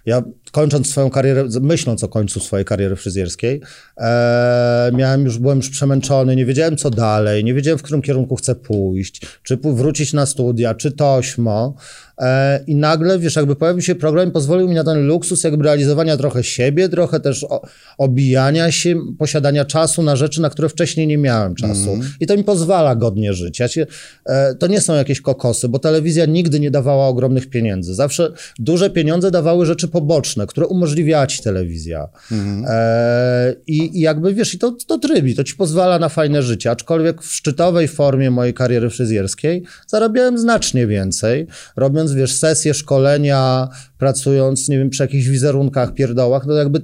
ja 0.06 0.22
kończąc 0.54 0.90
swoją 0.90 1.10
karierę, 1.10 1.48
myśląc 1.60 2.04
o 2.04 2.08
końcu 2.08 2.40
swojej 2.40 2.64
kariery 2.64 2.96
fryzjerskiej, 2.96 3.60
e, 3.96 4.90
miałem 4.94 5.24
już, 5.24 5.38
byłem 5.38 5.58
już 5.58 5.70
przemęczony, 5.70 6.36
nie 6.36 6.46
wiedziałem 6.46 6.76
co 6.76 6.90
dalej, 6.90 7.44
nie 7.44 7.54
wiedziałem 7.54 7.78
w 7.78 7.82
którym 7.82 8.02
kierunku 8.02 8.36
chcę 8.36 8.54
pójść, 8.54 9.20
czy 9.42 9.56
wrócić 9.56 10.12
na 10.12 10.26
studia, 10.26 10.74
czy 10.74 10.92
tośmo. 10.92 11.74
E, 12.18 12.64
I 12.66 12.74
nagle, 12.76 13.18
wiesz, 13.18 13.36
jakby 13.36 13.56
pojawił 13.56 13.82
się 13.82 13.94
program 13.94 14.28
i 14.28 14.32
pozwolił 14.32 14.68
mi 14.68 14.74
na 14.74 14.84
ten 14.84 15.06
luksus 15.06 15.44
jakby 15.44 15.64
realizowania 15.64 16.16
trochę 16.16 16.44
siebie, 16.44 16.88
trochę 16.88 17.20
też 17.20 17.44
o, 17.44 17.62
obijania 17.98 18.72
się, 18.72 18.96
posiadania 19.18 19.64
czasu 19.64 20.02
na 20.02 20.16
rzeczy, 20.16 20.40
na 20.40 20.50
które 20.50 20.68
wcześniej 20.68 21.06
nie 21.06 21.18
miałem 21.18 21.54
czasu. 21.54 21.92
Mm. 21.92 22.08
I 22.20 22.26
to 22.26 22.36
mi 22.36 22.44
pozwala 22.44 22.96
godnie 22.96 23.32
żyć. 23.32 23.58
Ja 23.58 23.68
się, 23.68 23.86
e, 24.26 24.54
to 24.54 24.66
nie 24.66 24.80
są 24.80 24.94
jakieś 24.94 25.20
kokosy, 25.20 25.68
bo 25.68 25.78
telewizja 25.78 26.26
nigdy 26.26 26.60
nie 26.60 26.70
dawała 26.70 27.08
ogromnych 27.08 27.50
pieniędzy. 27.50 27.94
Zawsze 27.94 28.32
duże 28.58 28.90
pieniądze 28.90 29.30
dawały 29.30 29.66
rzeczy 29.66 29.88
poboczne, 29.88 30.43
które 30.46 30.66
umożliwiała 30.66 31.26
ci 31.26 31.42
telewizja. 31.42 32.08
Mm. 32.32 32.64
E, 32.68 33.54
i, 33.66 33.98
I 33.98 34.00
jakby, 34.00 34.34
wiesz, 34.34 34.54
i 34.54 34.58
to, 34.58 34.76
to 34.86 34.98
trybi, 34.98 35.34
to 35.34 35.44
ci 35.44 35.56
pozwala 35.56 35.98
na 35.98 36.08
fajne 36.08 36.42
życie. 36.42 36.70
Aczkolwiek 36.70 37.22
w 37.22 37.34
szczytowej 37.34 37.88
formie 37.88 38.30
mojej 38.30 38.54
kariery 38.54 38.90
fryzjerskiej 38.90 39.62
zarabiałem 39.86 40.38
znacznie 40.38 40.86
więcej, 40.86 41.46
robiąc 41.76 41.94
robiąc, 41.94 42.12
wiesz, 42.12 42.36
sesje, 42.38 42.74
szkolenia, 42.74 43.68
pracując, 43.98 44.68
nie 44.68 44.78
wiem, 44.78 44.90
przy 44.90 45.02
jakichś 45.02 45.28
wizerunkach, 45.28 45.94
pierdołach, 45.94 46.46
no 46.46 46.54
jakby, 46.54 46.82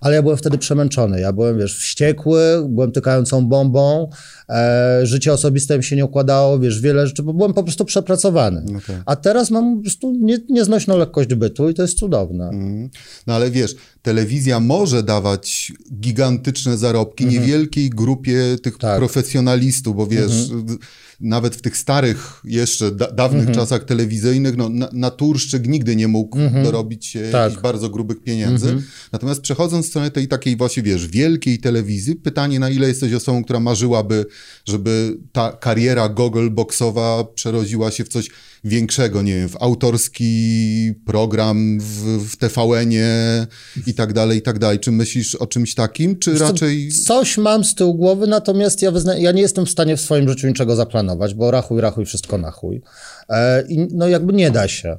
ale 0.00 0.14
ja 0.14 0.22
byłem 0.22 0.36
wtedy 0.36 0.58
przemęczony, 0.58 1.20
ja 1.20 1.32
byłem, 1.32 1.58
wiesz, 1.58 1.78
wściekły, 1.78 2.40
byłem 2.68 2.92
tykającą 2.92 3.46
bombą, 3.46 4.10
e, 4.48 5.00
życie 5.02 5.32
osobiste 5.32 5.76
mi 5.76 5.84
się 5.84 5.96
nie 5.96 6.04
układało, 6.04 6.58
wiesz, 6.58 6.80
wiele 6.80 7.06
rzeczy, 7.06 7.22
bo 7.22 7.34
byłem 7.34 7.54
po 7.54 7.62
prostu 7.62 7.84
przepracowany. 7.84 8.62
Okay. 8.76 9.02
A 9.06 9.16
teraz 9.16 9.50
mam 9.50 9.76
po 9.76 9.82
prostu 9.82 10.12
nie, 10.20 10.38
nieznośną 10.48 10.98
lekkość 10.98 11.34
bytu 11.34 11.68
i 11.68 11.74
to 11.74 11.82
jest 11.82 11.98
cudowne. 11.98 12.48
Mm. 12.48 12.90
No 13.26 13.34
ale 13.34 13.50
wiesz, 13.50 13.74
telewizja 14.02 14.60
może 14.60 15.02
dawać 15.02 15.72
gigantyczne 16.00 16.78
zarobki 16.78 17.26
-hmm. 17.26 17.30
niewielkiej 17.30 17.90
grupie 17.90 18.42
tych 18.62 18.78
tak. 18.78 18.98
profesjonalistów, 18.98 19.96
bo 19.96 20.06
wiesz, 20.06 20.32
-hmm 20.32 20.76
nawet 21.22 21.56
w 21.56 21.62
tych 21.62 21.76
starych, 21.76 22.40
jeszcze 22.44 22.90
da, 22.90 23.10
dawnych 23.10 23.48
-hmm. 23.48 23.54
czasach 23.54 23.84
telewizyjnych, 23.84 24.56
no, 24.56 24.68
na, 24.68 24.88
naturszczyk 24.92 25.66
nigdy 25.66 25.96
nie 25.96 26.08
mógł 26.08 26.38
-hmm. 26.38 26.62
dorobić 26.62 27.06
się 27.06 27.20
tak. 27.20 27.42
jakichś 27.42 27.62
bardzo 27.62 27.90
grubych 27.90 28.22
pieniędzy. 28.22 28.66
-hmm. 28.66 28.80
Natomiast 29.12 29.40
przechodząc 29.40 29.86
w 29.86 29.88
stronę 29.88 30.10
tej 30.10 30.28
takiej 30.28 30.56
właśnie, 30.56 30.82
wiesz, 30.82 31.06
wielkiej 31.06 31.58
telewizji, 31.58 32.16
pytanie, 32.16 32.60
na 32.60 32.70
ile 32.70 32.88
jesteś 32.88 33.12
osobą, 33.12 33.44
która 33.44 33.60
marzyłaby, 33.60 34.26
żeby 34.64 35.18
ta 35.32 35.52
kariera 35.52 36.08
Google 36.08 36.50
boxowa 36.50 37.24
przerodziła 37.24 37.90
się 37.90 38.04
w 38.04 38.08
coś 38.08 38.28
większego, 38.64 39.22
nie 39.22 39.34
wiem, 39.34 39.48
w 39.48 39.56
autorski 39.60 40.92
program 41.06 41.78
w, 41.80 42.28
w 42.28 42.36
TVN-ie 42.36 43.46
i 43.86 43.91
tak 43.94 44.12
dalej, 44.12 44.38
i 44.38 44.42
tak 44.42 44.58
dalej. 44.58 44.78
Czy 44.78 44.92
myślisz 44.92 45.34
o 45.34 45.46
czymś 45.46 45.74
takim, 45.74 46.18
czy 46.18 46.38
raczej... 46.38 46.92
Coś 47.06 47.38
mam 47.38 47.64
z 47.64 47.74
tyłu 47.74 47.94
głowy, 47.94 48.26
natomiast 48.26 48.82
ja, 48.82 48.90
wyzna... 48.90 49.16
ja 49.16 49.32
nie 49.32 49.42
jestem 49.42 49.66
w 49.66 49.70
stanie 49.70 49.96
w 49.96 50.00
swoim 50.00 50.28
życiu 50.28 50.48
niczego 50.48 50.76
zaplanować, 50.76 51.34
bo 51.34 51.50
rachuj, 51.50 51.80
rachuj, 51.80 52.04
wszystko 52.04 52.38
na 52.38 52.50
chuj. 52.50 52.82
E, 53.28 53.64
I 53.68 53.86
no 53.90 54.08
jakby 54.08 54.32
nie 54.32 54.50
da 54.50 54.68
się. 54.68 54.98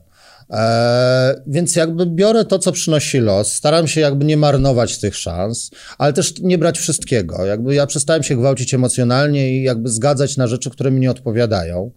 E, 0.52 1.42
więc 1.48 1.76
jakby 1.76 2.06
biorę 2.06 2.46
to, 2.46 2.60
co 2.60 2.72
przynosi 2.72 3.20
los, 3.20 3.54
staram 3.54 3.88
się 3.88 4.02
jakby 4.02 4.26
nie 4.26 4.38
marnować 4.38 4.98
tych 4.98 5.16
szans, 5.16 5.72
ale 5.98 6.14
też 6.14 6.40
nie 6.40 6.58
brać 6.58 6.80
wszystkiego. 6.80 7.46
Jakby 7.46 7.76
ja 7.76 7.88
przestałem 7.88 8.24
się 8.24 8.36
gwałcić 8.36 8.74
emocjonalnie 8.74 9.58
i 9.58 9.64
jakby 9.64 9.90
zgadzać 9.90 10.38
na 10.38 10.48
rzeczy, 10.48 10.70
które 10.70 10.92
mi 10.92 11.00
nie 11.00 11.12
odpowiadają. 11.12 11.92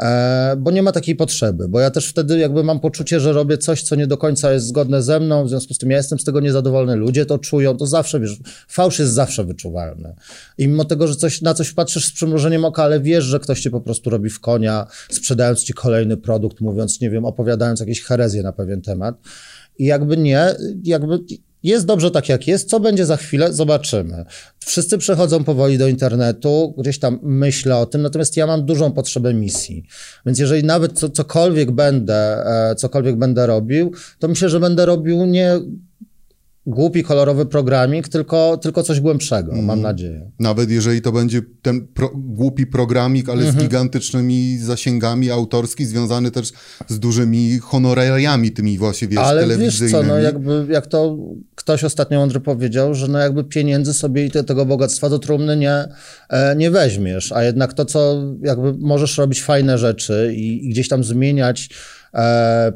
E, 0.00 0.56
bo 0.58 0.70
nie 0.70 0.82
ma 0.82 0.92
takiej 0.92 1.16
potrzeby, 1.16 1.68
bo 1.68 1.80
ja 1.80 1.90
też 1.90 2.08
wtedy 2.08 2.38
jakby 2.38 2.64
mam 2.64 2.80
poczucie, 2.80 3.20
że 3.20 3.32
robię 3.32 3.58
coś, 3.58 3.82
co 3.82 3.96
nie 3.96 4.06
do 4.06 4.18
końca 4.18 4.52
jest 4.52 4.66
zgodne 4.66 5.02
ze 5.02 5.20
mną, 5.20 5.44
w 5.44 5.48
związku 5.48 5.74
z 5.74 5.78
tym 5.78 5.90
ja 5.90 5.96
jestem 5.96 6.18
z 6.18 6.24
tego 6.24 6.40
niezadowolony, 6.40 6.96
ludzie 6.96 7.26
to 7.26 7.38
czują, 7.38 7.76
to 7.76 7.86
zawsze, 7.86 8.20
wiesz, 8.20 8.38
fałsz 8.68 8.98
jest 8.98 9.12
zawsze 9.12 9.44
wyczuwalny. 9.44 10.14
I 10.58 10.68
mimo 10.68 10.84
tego, 10.84 11.08
że 11.08 11.16
coś, 11.16 11.42
na 11.42 11.54
coś 11.54 11.72
patrzysz 11.72 12.06
z 12.06 12.12
przymrużeniem 12.12 12.64
oka, 12.64 12.82
ale 12.82 13.00
wiesz, 13.00 13.24
że 13.24 13.40
ktoś 13.40 13.60
cię 13.60 13.70
po 13.70 13.80
prostu 13.80 14.10
robi 14.10 14.30
w 14.30 14.40
konia, 14.40 14.86
sprzedając 15.10 15.64
ci 15.64 15.72
kolejny 15.72 16.16
produkt, 16.16 16.60
mówiąc, 16.60 17.00
nie 17.00 17.10
wiem, 17.10 17.24
opowiadając 17.24 17.80
jakieś 17.80 18.02
herezje 18.02 18.42
na 18.42 18.52
pewien 18.52 18.82
temat. 18.82 19.14
I 19.78 19.84
jakby 19.84 20.16
nie, 20.16 20.54
jakby 20.84 21.18
jest 21.62 21.86
dobrze 21.86 22.10
tak, 22.10 22.28
jak 22.28 22.46
jest. 22.46 22.68
Co 22.68 22.80
będzie 22.80 23.06
za 23.06 23.16
chwilę? 23.16 23.52
Zobaczymy. 23.52 24.24
Wszyscy 24.58 24.98
przechodzą 24.98 25.44
powoli 25.44 25.78
do 25.78 25.88
internetu, 25.88 26.74
gdzieś 26.78 26.98
tam 26.98 27.18
myślę 27.22 27.76
o 27.76 27.86
tym, 27.86 28.02
natomiast 28.02 28.36
ja 28.36 28.46
mam 28.46 28.66
dużą 28.66 28.92
potrzebę 28.92 29.34
misji. 29.34 29.84
Więc 30.26 30.38
jeżeli 30.38 30.64
nawet 30.64 30.92
co, 30.92 31.08
cokolwiek 31.08 31.70
będę, 31.70 32.46
e, 32.70 32.74
cokolwiek 32.74 33.16
będę 33.16 33.46
robił, 33.46 33.92
to 34.18 34.28
myślę, 34.28 34.48
że 34.48 34.60
będę 34.60 34.86
robił 34.86 35.24
nie 35.24 35.60
głupi, 36.66 37.02
kolorowy 37.02 37.46
programik, 37.46 38.08
tylko, 38.08 38.56
tylko 38.56 38.82
coś 38.82 39.00
głębszego, 39.00 39.52
mm. 39.52 39.64
mam 39.64 39.78
mhm. 39.78 39.92
nadzieję. 39.92 40.30
Nawet 40.38 40.70
jeżeli 40.70 41.02
to 41.02 41.12
będzie 41.12 41.42
ten 41.62 41.86
pro, 41.86 42.10
głupi 42.14 42.66
programik, 42.66 43.28
ale 43.28 43.38
mm 43.38 43.46
-hmm. 43.46 43.52
z 43.52 43.54
mhm. 43.54 43.68
gigantycznymi 43.68 44.58
zasięgami 44.58 45.30
autorski, 45.30 45.84
związany 45.84 46.30
też 46.30 46.52
z 46.88 46.98
dużymi 46.98 47.58
honorariami 47.58 48.50
tymi 48.50 48.78
właśnie, 48.78 49.08
wiesz, 49.08 49.18
ale 49.18 49.40
telewizyjnymi. 49.40 49.92
wiesz 49.92 50.08
co, 50.08 50.14
no 50.14 50.18
jakby, 50.18 50.66
jak 50.70 50.86
to 50.86 51.16
ktoś 51.54 51.84
ostatnio 51.84 52.18
mądry 52.18 52.40
powiedział, 52.40 52.94
że 52.94 53.08
no 53.08 53.18
jakby 53.18 53.44
pieniędzy 53.44 53.94
sobie 53.94 54.26
i 54.26 54.30
te, 54.30 54.44
tego 54.44 54.66
bogactwa 54.66 55.08
do 55.08 55.18
trumny 55.18 55.56
nie, 55.56 55.84
e, 56.28 56.56
nie 56.56 56.70
weźmiesz, 56.70 57.32
a 57.32 57.44
jednak 57.44 57.74
to, 57.74 57.84
co 57.84 58.22
jakby 58.42 58.74
możesz 58.78 59.18
robić 59.18 59.42
fajne 59.42 59.78
rzeczy 59.78 60.32
i, 60.36 60.66
i 60.66 60.70
gdzieś 60.70 60.88
tam 60.88 61.04
zmieniać 61.04 61.68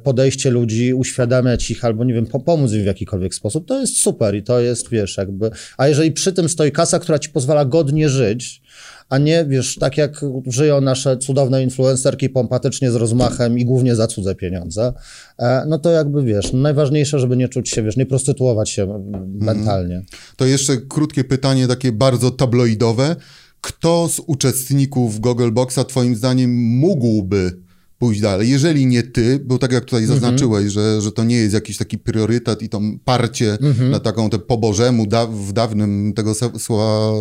podejście 0.03 0.51
ludzi, 0.51 0.95
uświadamiać 0.95 1.71
ich 1.71 1.85
albo, 1.85 2.05
nie 2.05 2.15
wiem, 2.15 2.27
pomóc 2.27 2.73
im 2.73 2.83
w 2.83 2.87
jakikolwiek 2.87 3.35
sposób, 3.35 3.69
to 3.69 3.81
jest 3.81 3.97
super 3.97 4.35
i 4.35 4.43
to 4.43 4.61
jest, 4.61 4.91
wiesz, 4.91 5.17
jakby... 5.17 5.51
A 5.77 5.89
jeżeli 5.89 6.13
przy 6.13 6.33
tym 6.33 6.49
stoi 6.49 6.73
kasa, 6.73 6.99
która 6.99 7.19
ci 7.19 7.29
pozwala 7.29 7.65
godnie 7.65 8.09
żyć, 8.09 8.63
a 9.09 9.19
nie, 9.19 9.45
wiesz, 9.49 9.77
tak 9.81 9.97
jak 9.97 10.21
żyją 10.47 10.81
nasze 10.81 11.19
cudowne 11.19 11.63
influencerki 11.63 12.29
pompatycznie 12.29 12.91
z 12.91 12.95
rozmachem 12.95 13.59
i 13.59 13.65
głównie 13.65 13.97
za 13.97 14.07
cudze 14.07 14.35
pieniądze, 14.35 14.93
e, 15.39 15.65
no 15.69 15.79
to 15.79 15.91
jakby, 15.91 16.23
wiesz, 16.23 16.53
no 16.53 16.59
najważniejsze, 16.59 17.19
żeby 17.19 17.37
nie 17.37 17.49
czuć 17.49 17.71
się, 17.71 17.83
wiesz, 17.83 17.97
nie 17.97 18.07
prostytuować 18.07 18.71
się 18.71 18.83
mhm. 18.83 19.39
mentalnie. 19.41 20.03
To 20.37 20.47
jeszcze 20.47 20.77
krótkie 20.77 21.25
pytanie, 21.25 21.69
takie 21.69 21.93
bardzo 21.93 22.31
tabloidowe. 22.31 23.17
Kto 23.61 24.09
z 24.09 24.21
uczestników 24.27 25.21
Google 25.21 25.51
Boxa 25.51 25.85
twoim 25.89 26.17
zdaniem 26.17 26.55
mógłby 26.55 27.66
pójść 27.99 28.21
dalej. 28.21 28.51
Jeżeli 28.51 28.87
nie 28.87 29.03
ty, 29.03 29.41
bo 29.45 29.59
tak 29.59 29.73
jak 29.73 29.85
tutaj 29.85 30.05
-hmm. 30.05 30.07
zaznaczyłeś, 30.07 30.73
że, 30.73 31.01
że 31.01 31.13
to 31.13 31.25
nie 31.25 31.37
jest 31.37 31.55
jakiś 31.55 31.77
taki 31.77 31.99
priorytet 31.99 32.63
i 32.63 32.69
to 32.69 32.81
parcie 33.05 33.59
-hmm. 33.61 33.91
na 33.91 34.01
taką 34.01 34.31
te 34.31 34.39
po 34.39 34.57
Bożemu, 34.57 35.07
da, 35.07 35.27
w 35.27 35.53
dawnym 35.53 36.13
tego 36.13 36.33
słowa 36.59 37.13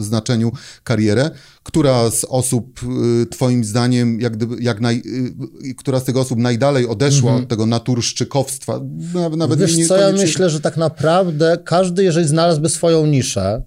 y, 0.00 0.04
znaczeniu 0.04 0.52
karierę, 0.84 1.30
która 1.62 2.10
z 2.10 2.24
osób 2.24 2.80
y, 3.22 3.26
twoim 3.26 3.64
zdaniem, 3.64 4.20
jak, 4.20 4.36
gdyby, 4.36 4.56
jak 4.60 4.80
naj, 4.80 5.02
y, 5.64 5.74
która 5.74 6.00
z 6.00 6.04
tych 6.04 6.16
osób 6.16 6.38
najdalej 6.38 6.86
odeszła 6.86 7.32
-hmm. 7.32 7.42
od 7.42 7.48
tego 7.48 7.66
naturszczykowstwa? 7.66 8.80
Nawet 9.36 9.60
Wiesz 9.60 9.76
nie, 9.76 9.86
co, 9.86 9.96
ja 9.96 10.12
myślę, 10.12 10.50
że 10.50 10.60
tak 10.60 10.76
naprawdę 10.76 11.58
każdy, 11.64 12.04
jeżeli 12.04 12.28
znalazłby 12.28 12.68
swoją 12.68 13.06
niszę, 13.06 13.62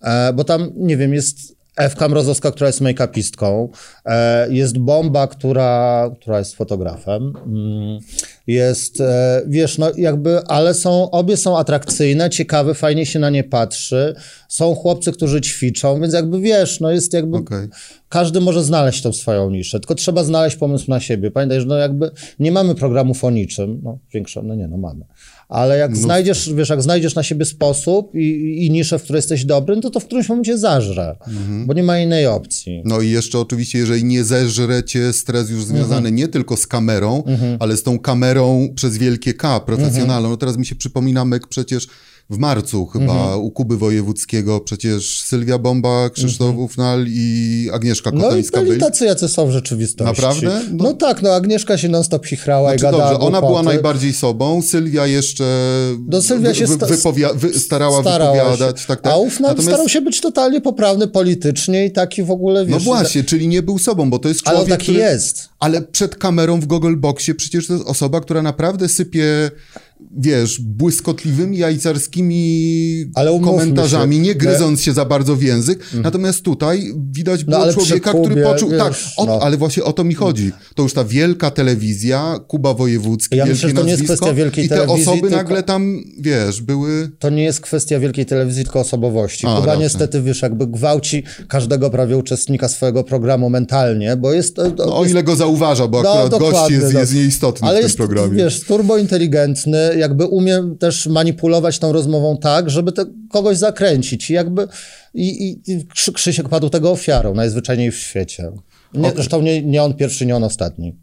e, 0.00 0.32
bo 0.32 0.44
tam, 0.44 0.70
nie 0.76 0.96
wiem, 0.96 1.14
jest 1.14 1.59
Ewka 1.76 2.08
Mrozowska, 2.08 2.50
która 2.50 2.66
jest 2.66 2.80
make-upistką. 2.80 3.68
E, 4.06 4.52
jest 4.52 4.78
Bomba, 4.78 5.26
która, 5.26 6.10
która 6.20 6.38
jest 6.38 6.56
fotografem. 6.56 7.32
Mm, 7.46 7.98
jest, 8.46 9.00
e, 9.00 9.42
wiesz, 9.46 9.78
no 9.78 9.90
jakby, 9.96 10.40
ale 10.46 10.74
są, 10.74 11.10
obie 11.10 11.36
są 11.36 11.58
atrakcyjne, 11.58 12.30
ciekawe, 12.30 12.74
fajnie 12.74 13.06
się 13.06 13.18
na 13.18 13.30
nie 13.30 13.44
patrzy. 13.44 14.14
Są 14.48 14.74
chłopcy, 14.74 15.12
którzy 15.12 15.40
ćwiczą, 15.40 16.00
więc 16.00 16.14
jakby 16.14 16.40
wiesz, 16.40 16.80
no 16.80 16.90
jest 16.90 17.12
jakby, 17.12 17.36
Okej. 17.36 17.68
każdy 18.08 18.40
może 18.40 18.64
znaleźć 18.64 19.02
tą 19.02 19.12
swoją 19.12 19.50
niszę, 19.50 19.80
tylko 19.80 19.94
trzeba 19.94 20.24
znaleźć 20.24 20.56
pomysł 20.56 20.90
na 20.90 21.00
siebie. 21.00 21.30
Pamiętaj, 21.30 21.60
że 21.60 21.66
no 21.66 21.76
jakby 21.76 22.10
nie 22.38 22.52
mamy 22.52 22.74
programów 22.74 23.24
o 23.24 23.30
niczym, 23.30 23.80
no 23.82 23.98
większo, 24.14 24.42
no 24.42 24.54
nie, 24.54 24.68
no 24.68 24.76
mamy. 24.76 25.04
Ale 25.50 25.78
jak 25.78 25.96
znajdziesz, 25.96 26.52
wiesz, 26.54 26.68
jak 26.68 26.82
znajdziesz 26.82 27.14
na 27.14 27.22
siebie 27.22 27.44
sposób 27.44 28.14
i, 28.14 28.66
i 28.66 28.70
niszę, 28.70 28.98
w 28.98 29.02
której 29.02 29.18
jesteś 29.18 29.44
dobry, 29.44 29.76
no 29.76 29.82
to 29.82 29.90
to 29.90 30.00
w 30.00 30.04
którymś 30.04 30.28
momencie 30.28 30.58
zażre, 30.58 31.16
bo 31.66 31.74
nie 31.74 31.82
ma 31.82 31.98
innej 31.98 32.26
opcji. 32.26 32.82
No 32.84 33.00
i 33.00 33.10
jeszcze 33.10 33.38
oczywiście, 33.38 33.78
jeżeli 33.78 34.04
nie 34.04 34.24
zeżre 34.24 34.84
cię 34.84 35.12
stres 35.12 35.50
już 35.50 35.64
związany 35.64 35.96
Mhm. 35.96 36.14
nie 36.14 36.28
tylko 36.28 36.56
z 36.56 36.66
kamerą, 36.66 37.22
ale 37.58 37.76
z 37.76 37.82
tą 37.82 37.98
kamerą 37.98 38.68
przez 38.74 38.98
wielkie 38.98 39.34
K, 39.34 39.60
profesjonalną. 39.60 40.14
Mhm. 40.16 40.30
No 40.30 40.36
teraz 40.36 40.56
mi 40.56 40.66
się 40.66 40.74
przypomina 40.74 41.24
myk 41.24 41.46
przecież 41.46 41.86
w 42.30 42.38
marcu 42.38 42.86
chyba 42.86 43.12
Mhm. 43.12 43.40
u 43.40 43.50
Kuby 43.50 43.76
Wojewódzkiego, 43.76 44.60
przecież 44.60 45.22
Sylwia 45.22 45.58
Bomba, 45.58 46.10
Krzysztof 46.10 46.56
Ufnal 46.56 47.04
i 47.08 47.68
Agnieszka 47.72 48.10
Mhm. 48.10 48.22
No 48.22 48.28
i 48.28 48.30
Kotańska 48.30 48.62
byli 48.62 48.80
tacy, 48.80 49.04
jacy 49.04 49.28
są 49.28 49.46
w 49.46 49.50
rzeczywistości. 49.50 50.04
Naprawdę? 50.22 50.60
No, 50.72 50.84
No- 50.84 50.92
tak, 50.92 51.22
no 51.22 51.34
Agnieszka 51.34 51.78
się 51.78 51.88
non-stop 51.88 52.26
chichrała 52.26 52.74
i 52.74 52.78
Znaczy, 52.78 52.92
gadała 52.92 53.10
dobrze, 53.12 53.26
ona 53.26 53.38
była 53.40 53.50
głupoty. 53.52 53.74
najbardziej 53.74 54.12
sobą, 54.12 54.62
Sylwia 54.62 55.06
jeszcze 55.06 55.44
No, 56.08 56.22
Sylwia 56.22 56.54
się 56.54 56.66
sta- 56.66 56.86
wy, 57.34 57.58
starała 57.58 58.00
starała 58.00 58.32
wypowiadać. 58.32 58.80
się. 58.80 58.86
Tak, 58.86 59.00
tak. 59.00 59.12
A 59.12 59.16
Ufnal 59.16 59.50
Natomiast- 59.50 59.68
starał 59.68 59.88
się 59.88 60.00
być 60.00 60.20
totalnie 60.20 60.60
poprawny 60.60 61.08
politycznie 61.08 61.86
i 61.86 61.90
taki 61.90 62.22
w 62.22 62.30
ogóle, 62.30 62.66
wiesz... 62.66 62.74
No 62.74 62.80
właśnie, 62.80 63.24
czyli 63.24 63.48
nie 63.48 63.62
był 63.62 63.78
sobą, 63.78 64.10
bo 64.10 64.18
to 64.18 64.28
jest 64.28 64.40
Ale 64.44 64.56
człowiek, 64.56 64.72
on 64.72 64.78
taki 64.78 64.92
który... 64.92 64.98
jest. 64.98 65.48
Ale 65.58 65.82
przed 65.82 66.16
kamerą 66.16 66.60
w 66.60 66.66
Google 66.66 66.96
Boxie 66.96 67.34
przecież 67.34 67.66
to 67.66 67.72
jest 67.72 67.86
osoba, 67.86 68.20
która 68.20 68.42
naprawdę 68.42 68.88
sypie, 68.88 69.50
wiesz, 70.18 70.60
błyskotliwymi, 70.60 71.58
jajcarskimi 71.58 73.10
komentarzami, 73.44 74.16
się, 74.16 74.22
nie 74.22 74.34
gryząc 74.34 74.82
się 74.82 74.92
za 74.92 75.04
bardzo 75.04 75.36
w 75.36 75.42
język. 75.42 75.78
Natomiast 76.02 76.42
tutaj 76.42 76.92
widać 77.12 77.44
było 77.44 77.58
ale 77.62 77.74
przy 77.74 77.86
człowieka, 77.86 78.10
który 78.10 78.28
Kubie, 78.28 78.42
poczuł... 78.42 78.70
wiesz, 78.70 78.78
tak, 78.78 78.92
o, 79.16 79.26
no. 79.26 79.38
ale 79.42 79.56
właśnie 79.56 79.84
o 79.84 79.92
to 79.92 80.04
mi 80.04 80.14
chodzi. 80.14 80.52
To 80.74 80.82
już 80.82 80.92
ta 80.92 81.04
wielka 81.04 81.50
telewizja, 81.50 82.40
Kuba 82.48 82.74
Wojewódzki, 82.74 83.36
Ja 83.36 83.46
wielkie 83.46 83.66
myślę, 83.66 83.80
to 83.80 83.86
nie 83.86 83.92
jest 83.92 84.04
kwestia 84.04 84.34
wielkiej 84.34 84.64
i 84.64 84.68
te 84.68 84.74
telewizji, 84.74 85.12
osoby 85.12 85.30
nagle 85.30 85.62
tam, 85.62 86.02
wiesz, 86.18 86.60
były... 86.62 87.10
To 87.18 87.30
nie 87.30 87.42
jest 87.44 87.60
kwestia 87.60 88.00
wielkiej 88.00 88.26
telewizji, 88.26 88.64
tylko 88.64 88.80
osobowości. 88.80 89.46
A, 89.46 89.54
Kuba 89.54 89.66
racja. 89.66 89.82
niestety, 89.82 90.22
wiesz, 90.22 90.42
jakby 90.42 90.66
gwałci 90.66 91.22
każdego 91.48 91.90
prawie 91.90 92.16
uczestnika 92.16 92.68
swojego 92.68 93.04
programu 93.04 93.50
mentalnie, 93.50 94.16
bo 94.16 94.32
jest... 94.32 94.56
To, 94.56 94.70
No, 94.78 94.98
o 94.98 95.04
ile 95.04 95.22
go 95.22 95.36
zauważa, 95.36 95.88
bo 95.88 96.02
No, 96.02 96.12
akurat 96.12 96.40
gość 96.40 96.70
jest, 96.70 96.94
no. 96.94 97.00
jest 97.00 97.14
nieistotny 97.14 97.68
Ale 97.68 97.76
w 97.76 97.80
tym 97.80 97.86
jest, 97.86 97.96
programie. 97.96 98.36
wiesz, 98.44 98.60
turbointeligentny, 98.60 99.89
jakby 99.98 100.26
umie 100.26 100.74
też 100.78 101.06
manipulować 101.06 101.78
tą 101.78 101.92
rozmową 101.92 102.36
tak, 102.38 102.70
żeby 102.70 102.92
te, 102.92 103.04
kogoś 103.30 103.56
zakręcić. 103.56 104.30
I 104.30 104.32
jakby 104.32 104.68
i, 105.14 105.50
i, 105.66 105.86
Krzy- 105.94 106.12
Krzysiek 106.12 106.48
padł 106.48 106.68
tego 106.70 106.90
ofiarą 106.90 107.34
najzwyczajniej 107.34 107.90
w 107.90 107.96
świecie. 107.96 108.52
Nie, 108.94 109.00
Okej. 109.00 109.12
Zresztą 109.14 109.42
nie, 109.42 109.62
nie 109.62 109.82
on 109.82 109.94
pierwszy, 109.94 110.26
nie 110.26 110.36
on 110.36 110.44
ostatni. 110.44 110.96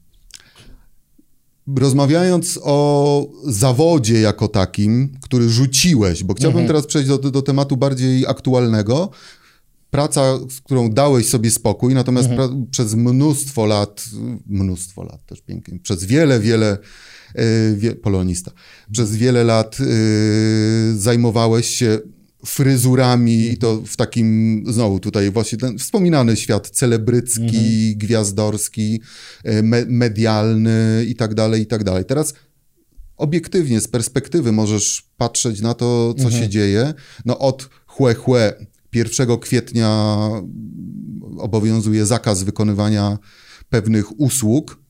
Rozmawiając 1.77 2.59
o 2.63 3.27
zawodzie 3.45 4.21
jako 4.21 4.47
takim, 4.47 5.17
który 5.21 5.49
rzuciłeś, 5.49 6.23
bo 6.23 6.33
chciałbym 6.33 6.61
Mhm. 6.61 6.67
teraz 6.67 6.87
przejść 6.87 7.07
do, 7.07 7.17
do 7.17 7.41
tematu 7.41 7.77
bardziej 7.77 8.27
aktualnego. 8.27 9.09
Praca, 9.89 10.37
z 10.49 10.61
którą 10.61 10.89
dałeś 10.89 11.29
sobie 11.29 11.51
spokój, 11.51 11.93
natomiast 11.93 12.29
Mhm. 12.29 12.65
przez 12.71 12.93
mnóstwo 12.95 13.65
lat, 13.65 14.05
mnóstwo 14.45 15.03
lat 15.03 15.25
też 15.25 15.41
pięknie, 15.41 15.79
przez 15.79 16.03
wiele, 16.03 16.39
wiele, 16.39 16.77
wie, 16.81 16.87
polonista, 18.01 18.51
przez 18.91 19.15
wiele 19.15 19.43
lat 19.43 19.79
yy, 19.79 20.97
zajmowałeś 20.97 21.67
się 21.67 21.99
fryzurami 22.45 23.51
i 23.51 23.57
to 23.57 23.81
w 23.85 23.95
takim, 23.95 24.63
znowu 24.67 24.99
tutaj 24.99 25.31
właśnie 25.31 25.57
ten 25.57 25.77
wspominany 25.77 26.35
świat 26.35 26.69
celebrycki, 26.69 27.97
gwiazdorski, 27.97 29.01
y, 29.49 29.63
me, 29.63 29.85
medialny 29.87 31.05
i 31.07 31.15
tak 31.15 31.33
dalej, 31.33 31.61
i 31.61 31.65
tak 31.65 31.83
dalej. 31.83 32.05
Teraz 32.05 32.33
obiektywnie, 33.17 33.81
z 33.81 33.87
perspektywy 33.87 34.51
możesz 34.51 35.09
patrzeć 35.17 35.61
na 35.61 35.73
to, 35.73 36.13
co 36.13 36.31
się 36.31 36.49
dzieje. 36.49 36.93
No 37.25 37.39
od 37.39 37.69
chłe 37.85 38.13
chłe 38.13 38.65
1 38.93 39.37
kwietnia 39.37 40.17
obowiązuje 41.37 42.05
zakaz 42.05 42.43
wykonywania 42.43 43.17
pewnych 43.69 44.19
usług. 44.19 44.81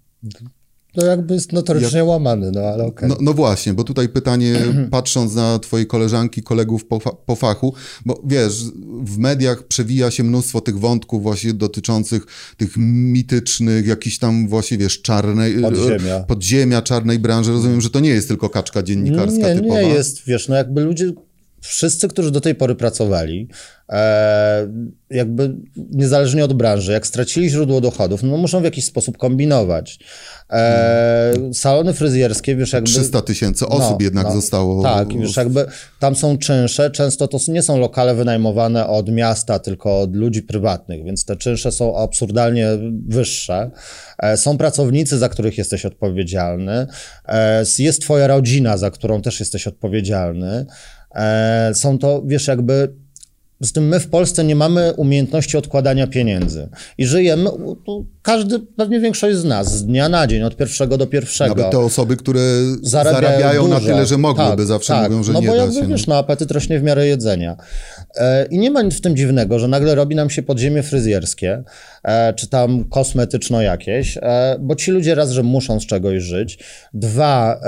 To 0.98 1.06
jakby 1.06 1.34
jest 1.34 1.54
notorycznie 1.54 2.04
łamany, 2.04 2.52
no 2.52 2.60
ale 2.62 2.84
okej. 2.86 3.10
No, 3.10 3.18
no 3.22 3.34
właśnie, 3.34 3.74
bo 3.74 3.84
tutaj 3.84 4.10
pytanie, 4.10 4.56
patrząc 4.92 5.36
na 5.36 5.60
twoje 5.60 5.86
koleżanki, 5.86 6.44
kolegów 6.44 6.86
po, 6.86 7.00
fa- 7.00 7.16
po 7.26 7.36
fachu, 7.36 7.74
bo 8.06 8.22
wiesz, 8.26 8.64
w 9.04 9.18
mediach 9.18 9.64
przewija 9.64 10.12
się 10.12 10.24
mnóstwo 10.24 10.62
tych 10.62 10.80
wątków 10.80 11.24
właśnie 11.24 11.54
dotyczących 11.54 12.26
tych 12.58 12.78
mitycznych, 12.78 13.88
jakichś 13.88 14.18
tam 14.18 14.48
właśnie, 14.48 14.78
wiesz, 14.78 15.02
czarnej... 15.02 15.62
Podziemia. 15.62 16.20
Podziemia, 16.20 16.82
czarnej 16.82 17.20
branży. 17.20 17.52
Rozumiem, 17.52 17.82
że 17.82 17.90
to 17.90 18.00
nie 18.00 18.10
jest 18.10 18.28
tylko 18.28 18.50
kaczka 18.50 18.84
dziennikarska 18.84 19.48
nie, 19.48 19.56
typowa. 19.56 19.82
nie 19.82 19.88
jest, 19.88 20.26
wiesz, 20.26 20.48
no 20.48 20.56
jakby 20.56 20.82
ludzie, 20.82 21.12
wszyscy, 21.62 22.08
którzy 22.08 22.32
do 22.32 22.42
tej 22.42 22.56
pory 22.56 22.76
pracowali, 22.76 23.48
e, 23.52 23.77
jakby 25.10 25.56
niezależnie 25.92 26.46
od 26.46 26.54
branży, 26.54 26.92
jak 26.92 27.08
stracili 27.08 27.50
źródło 27.50 27.82
dochodów, 27.82 28.24
no 28.24 28.38
muszą 28.38 28.62
w 28.62 28.64
jakiś 28.64 28.86
sposób 28.86 29.18
kombinować. 29.18 30.00
E, 30.52 31.34
salony 31.54 31.94
fryzjerskie, 31.94 32.56
wiesz, 32.56 32.74
jakby... 32.74 32.90
300 32.90 33.22
tysięcy 33.22 33.68
osób 33.68 34.00
No, 34.00 34.06
jednak 34.06 34.28
no. 34.28 34.34
zostało... 34.34 34.84
Tak, 34.84 35.14
już 35.14 35.38
jakby 35.38 35.66
tam 36.00 36.16
są 36.16 36.38
czynsze, 36.38 36.92
często 36.92 37.28
to 37.28 37.38
nie 37.48 37.62
są 37.62 37.80
lokale 37.80 38.16
wynajmowane 38.16 38.88
od 38.88 39.12
miasta, 39.12 39.60
tylko 39.60 40.02
od 40.02 40.16
ludzi 40.16 40.42
prywatnych, 40.42 41.04
więc 41.04 41.26
te 41.26 41.36
czynsze 41.36 41.72
są 41.72 41.98
absurdalnie 41.98 42.68
wyższe. 43.08 43.72
E, 44.20 44.38
Są 44.38 44.58
pracownicy, 44.58 45.18
za 45.18 45.30
których 45.30 45.58
jesteś 45.58 45.86
odpowiedzialny, 45.86 46.88
E, 47.28 47.64
jest 47.80 48.02
twoja 48.02 48.28
rodzina, 48.28 48.78
za 48.78 48.92
którą 48.92 49.22
też 49.22 49.40
jesteś 49.40 49.68
odpowiedzialny. 49.68 50.66
E, 51.16 51.72
Są 51.74 51.98
to, 52.00 52.22
wiesz, 52.26 52.48
jakby 52.48 52.94
z 53.62 53.72
tym 53.72 53.88
my 53.88 54.00
w 54.00 54.10
Polsce 54.10 54.44
nie 54.44 54.56
mamy 54.56 54.94
umiejętności 54.94 55.58
odkładania 55.58 56.08
pieniędzy. 56.08 56.70
I 56.98 57.06
żyjemy, 57.06 57.50
każdy, 58.22 58.60
pewnie 58.60 59.00
większość 59.00 59.38
z 59.38 59.44
nas, 59.44 59.78
z 59.78 59.86
dnia 59.86 60.10
na 60.10 60.28
dzień, 60.28 60.44
od 60.44 60.56
pierwszego 60.56 60.98
do 60.98 61.08
pierwszego. 61.08 61.56
Nawet 61.56 61.72
te 61.72 61.80
osoby, 61.80 62.18
które 62.18 62.42
zarabiają, 62.82 63.22
zarabiają, 63.22 63.68
na 63.68 63.80
tyle, 63.80 64.06
że 64.06 64.18
mogłyby, 64.18 64.58
Tak, 64.58 64.66
zawsze 64.66 64.94
tak. 64.94 65.10
mówią, 65.12 65.24
że 65.24 65.34
no 65.34 65.40
nie 65.42 65.48
bo 65.48 65.54
da 65.54 65.60
jakby, 65.62 65.76
się. 65.76 65.82
no. 65.82 65.88
wiesz, 65.88 66.08
no 66.08 66.18
apetyt 66.18 66.52
rośnie 66.52 66.80
w 66.80 66.84
miarę 66.84 67.08
jedzenia. 67.08 67.58
E, 68.16 68.46
I 68.46 68.60
nie 68.60 68.72
ma 68.72 68.82
nic 68.82 68.96
w 68.96 69.02
tym 69.02 69.16
dziwnego, 69.16 69.60
że 69.60 69.68
nagle 69.68 69.96
robi 69.96 70.16
nam 70.16 70.30
się 70.30 70.44
podziemie 70.44 70.84
fryzjerskie, 70.84 71.64
e, 72.04 72.34
czy 72.34 72.48
tam 72.48 72.86
kosmetyczno 72.86 73.62
jakieś, 73.62 74.18
e, 74.18 74.58
bo 74.60 74.76
ci 74.76 74.92
ludzie 74.92 75.16
raz, 75.16 75.32
że 75.32 75.44
muszą 75.44 75.80
z 75.80 75.86
czegoś 75.86 76.24
żyć. 76.24 76.60
Dwa, 76.94 77.60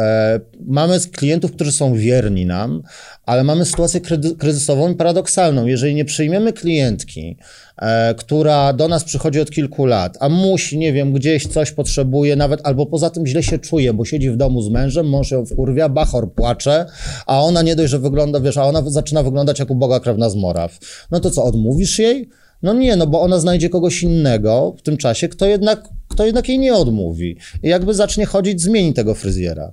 mamy 0.68 1.00
klientów, 1.12 1.52
którzy 1.52 1.72
są 1.72 1.94
wierni 1.96 2.46
nam, 2.46 2.82
ale 3.30 3.44
mamy 3.44 3.66
sytuację 3.66 4.02
kryzysową 4.38 4.92
i 4.92 4.96
paradoksalną. 4.96 5.66
Jeżeli 5.66 5.96
nie 5.96 6.06
przyjmiemy 6.06 6.54
klientki, 6.54 7.38
e, 7.78 8.16
która 8.16 8.74
do 8.74 8.88
nas 8.88 9.04
przychodzi 9.04 9.40
od 9.40 9.52
kilku 9.52 9.86
lat, 9.86 10.18
a 10.20 10.30
musi, 10.30 10.78
nie 10.78 10.94
wiem, 10.94 11.14
gdzieś 11.14 11.48
coś 11.48 11.72
potrzebuje, 11.72 12.36
nawet 12.36 12.60
albo 12.64 12.86
poza 12.86 13.10
tym 13.10 13.28
źle 13.28 13.44
się 13.44 13.60
czuje, 13.60 13.94
bo 13.94 14.06
siedzi 14.06 14.30
w 14.30 14.38
domu 14.38 14.62
z 14.62 14.70
mężem, 14.70 15.10
mąż 15.10 15.32
ją 15.32 15.46
wkurwia, 15.46 15.90
bachor 15.90 16.34
płacze, 16.34 16.86
a 17.26 17.42
ona 17.42 17.62
nie 17.62 17.76
dość, 17.76 17.92
że 17.92 18.00
wygląda, 18.00 18.40
wiesz, 18.40 18.58
a 18.58 18.64
ona 18.64 18.90
zaczyna 18.90 19.24
wyglądać 19.24 19.60
jak 19.60 19.72
uboga 19.72 20.00
krewna 20.00 20.30
z 20.30 20.36
Moraw. 20.36 20.78
No 21.12 21.20
to 21.20 21.32
co, 21.32 21.44
odmówisz 21.44 22.00
jej? 22.00 22.30
No 22.64 22.74
nie, 22.74 22.96
no 22.96 23.08
bo 23.08 23.22
ona 23.22 23.40
znajdzie 23.40 23.70
kogoś 23.70 24.04
innego 24.04 24.76
w 24.78 24.82
tym 24.82 24.98
czasie, 24.98 25.28
kto 25.28 25.46
jednak, 25.46 25.90
kto 26.20 26.26
jednak 26.26 26.50
jej 26.50 26.60
nie 26.60 26.74
odmówi. 26.74 27.38
Jakby 27.64 27.94
zacznie 27.94 28.26
chodzić, 28.26 28.62
zmieni 28.62 28.94
tego 28.94 29.16
fryzjera. 29.16 29.72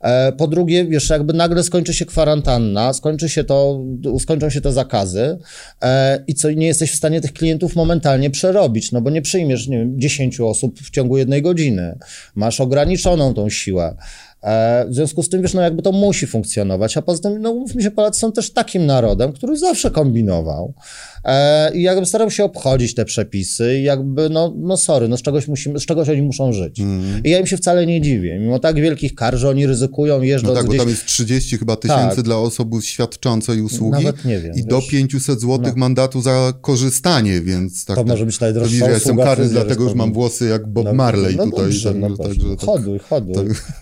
E, 0.00 0.32
po 0.32 0.48
drugie, 0.48 0.84
wiesz, 0.84 1.10
jakby 1.10 1.32
nagle 1.32 1.62
skończy 1.62 1.94
się 1.94 2.06
kwarantanna, 2.06 2.92
skończy 2.92 3.28
się 3.28 3.44
to, 3.44 3.84
skończą 4.20 4.50
się 4.50 4.60
te 4.60 4.72
zakazy 4.72 5.38
e, 5.82 6.24
i 6.26 6.34
co, 6.34 6.50
nie 6.50 6.66
jesteś 6.66 6.92
w 6.92 6.96
stanie 6.96 7.20
tych 7.20 7.32
klientów 7.32 7.76
momentalnie 7.76 8.30
przerobić, 8.30 8.92
no 8.92 9.00
bo 9.00 9.10
nie 9.10 9.22
przyjmiesz, 9.22 9.68
nie 9.68 9.78
wiem, 9.78 10.00
10 10.00 10.40
osób 10.40 10.80
w 10.80 10.90
ciągu 10.90 11.16
jednej 11.18 11.42
godziny. 11.42 11.98
Masz 12.34 12.60
ograniczoną 12.60 13.34
tą 13.34 13.50
siłę. 13.50 13.96
E, 14.42 14.86
W 14.88 14.94
związku 14.94 15.22
z 15.22 15.28
tym, 15.28 15.42
wiesz, 15.42 15.54
no 15.54 15.62
jakby 15.62 15.82
to 15.82 15.92
musi 15.92 16.26
funkcjonować, 16.26 16.96
a 16.96 17.02
poza 17.02 17.22
tym, 17.22 17.42
no 17.42 17.54
mówmy 17.54 17.82
się, 17.82 17.90
Polacy 17.90 18.20
są 18.20 18.32
też 18.32 18.52
takim 18.52 18.86
narodem, 18.86 19.32
który 19.32 19.56
zawsze 19.56 19.90
kombinował. 19.90 20.74
E, 21.24 21.70
I 21.74 21.82
jakby 21.82 22.06
staram 22.06 22.30
się 22.30 22.44
obchodzić 22.44 22.94
te 22.94 23.04
przepisy 23.04 23.78
i 23.78 23.82
jakby, 23.82 24.30
no, 24.30 24.54
no 24.56 24.76
sorry, 24.76 25.08
no 25.08 25.16
z 25.16 25.22
czegoś, 25.22 25.48
musimy, 25.48 25.80
z 25.80 25.86
czegoś 25.86 26.08
oni 26.08 26.22
muszą 26.22 26.52
żyć. 26.52 26.80
Mm. 26.80 27.20
I 27.24 27.30
ja 27.30 27.38
im 27.38 27.46
się 27.46 27.56
wcale 27.56 27.86
nie 27.86 28.00
dziwię. 28.00 28.38
Mimo 28.38 28.58
tak 28.58 28.76
wielkich 28.76 29.14
kar, 29.14 29.36
że 29.36 29.48
oni 29.48 29.66
ryzykują, 29.66 30.22
jeżdżą 30.22 30.48
No 30.48 30.54
tak, 30.54 30.64
gdzieś... 30.66 30.76
bo 30.78 30.82
tam 30.82 30.90
jest 30.90 31.06
30 31.06 31.58
chyba 31.58 31.76
tysięcy 31.76 32.16
Tak. 32.16 32.24
dla 32.24 32.36
osoby 32.36 32.82
świadczącej 32.82 33.62
usługi 33.62 34.04
Nawet 34.04 34.24
nie 34.24 34.40
wiem, 34.40 34.54
i 34.56 34.64
do 34.64 34.80
wiesz. 34.80 34.88
500 34.88 35.40
zł 35.40 35.58
No. 35.62 35.72
mandatu 35.76 36.20
za 36.20 36.52
korzystanie, 36.60 37.40
więc 37.40 37.84
tak. 37.84 37.96
To 37.96 38.02
tak. 38.02 38.10
może 38.10 38.26
być 38.26 38.40
najdroższa 38.40 38.68
widzisz, 38.70 38.86
ja 38.86 38.90
jestem 38.90 39.16
karny, 39.16 39.48
dlatego, 39.48 39.88
że 39.88 39.94
mam 39.94 40.12
włosy 40.12 40.48
jak 40.48 40.68
Bob 40.68 40.84
No, 40.84 40.94
Marley 40.94 41.36
no 41.36 41.44
tutaj. 41.44 41.64
dobrze, 41.64 41.92
tak, 41.92 42.00
no 42.00 42.16
także 42.16 42.56
tak. 42.56 42.60
Hoduj, 42.66 42.98
hoduj. 42.98 43.34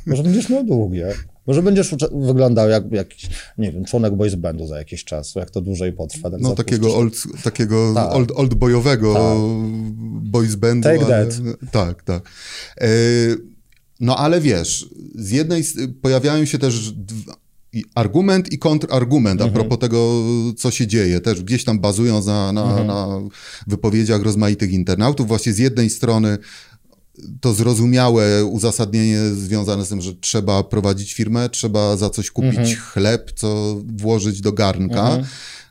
Może 0.06 0.22
będziesz 0.22 0.48
miał 0.48 0.64
długie. 0.64 1.06
Może 1.46 1.62
będziesz 1.62 1.94
wyglądał 2.12 2.68
jak 2.68 2.92
jakiś, 2.92 3.28
nie 3.58 3.72
wiem, 3.72 3.84
członek 3.84 4.14
boys 4.16 4.34
bandu 4.34 4.66
za 4.66 4.78
jakiś 4.78 5.04
czas, 5.04 5.34
jak 5.34 5.50
to 5.50 5.60
dłużej 5.60 5.92
potrwa. 5.92 6.30
Tak 6.30 6.40
No 6.40 6.54
takiego, 6.54 6.96
old, 6.96 7.14
takiego 7.44 7.92
Tak. 7.94 8.12
old, 8.12 8.32
old 8.34 8.54
boyowego 8.54 9.14
Tak. 9.14 9.22
boys 10.30 10.54
bandu. 10.54 10.88
Take 10.88 11.04
ale, 11.06 11.26
that. 11.26 11.40
Tak, 11.72 12.02
tak. 12.02 12.22
E, 12.80 12.88
no 14.00 14.16
ale 14.16 14.40
wiesz, 14.40 14.88
z 15.14 15.30
jednej 15.30 15.64
pojawiają 16.02 16.44
się 16.44 16.58
też 16.58 16.92
i 17.72 17.84
argument 17.94 18.52
i 18.52 18.58
kontrargument 18.58 19.40
Mhm. 19.40 19.50
a 19.50 19.54
propos 19.54 19.78
tego, 19.78 20.22
co 20.56 20.70
się 20.70 20.86
dzieje. 20.86 21.20
Też 21.20 21.42
gdzieś 21.42 21.64
tam 21.64 21.80
bazując 21.80 22.26
na, 22.26 22.52
na, 22.52 22.62
Mhm. 22.62 22.86
na 22.86 23.06
wypowiedziach 23.66 24.22
rozmaitych 24.22 24.72
internautów. 24.72 25.28
Właśnie 25.28 25.52
z 25.52 25.58
jednej 25.58 25.90
strony 25.90 26.38
to 27.40 27.54
zrozumiałe 27.54 28.44
uzasadnienie 28.44 29.18
związane 29.34 29.84
z 29.84 29.88
tym, 29.88 30.00
że 30.00 30.14
trzeba 30.14 30.62
prowadzić 30.64 31.12
firmę, 31.12 31.48
trzeba 31.48 31.96
za 31.96 32.10
coś 32.10 32.30
kupić 32.30 32.58
Mhm. 32.58 32.76
chleb, 32.76 33.32
co 33.36 33.76
włożyć 33.96 34.40
do 34.40 34.52
garnka. 34.52 35.18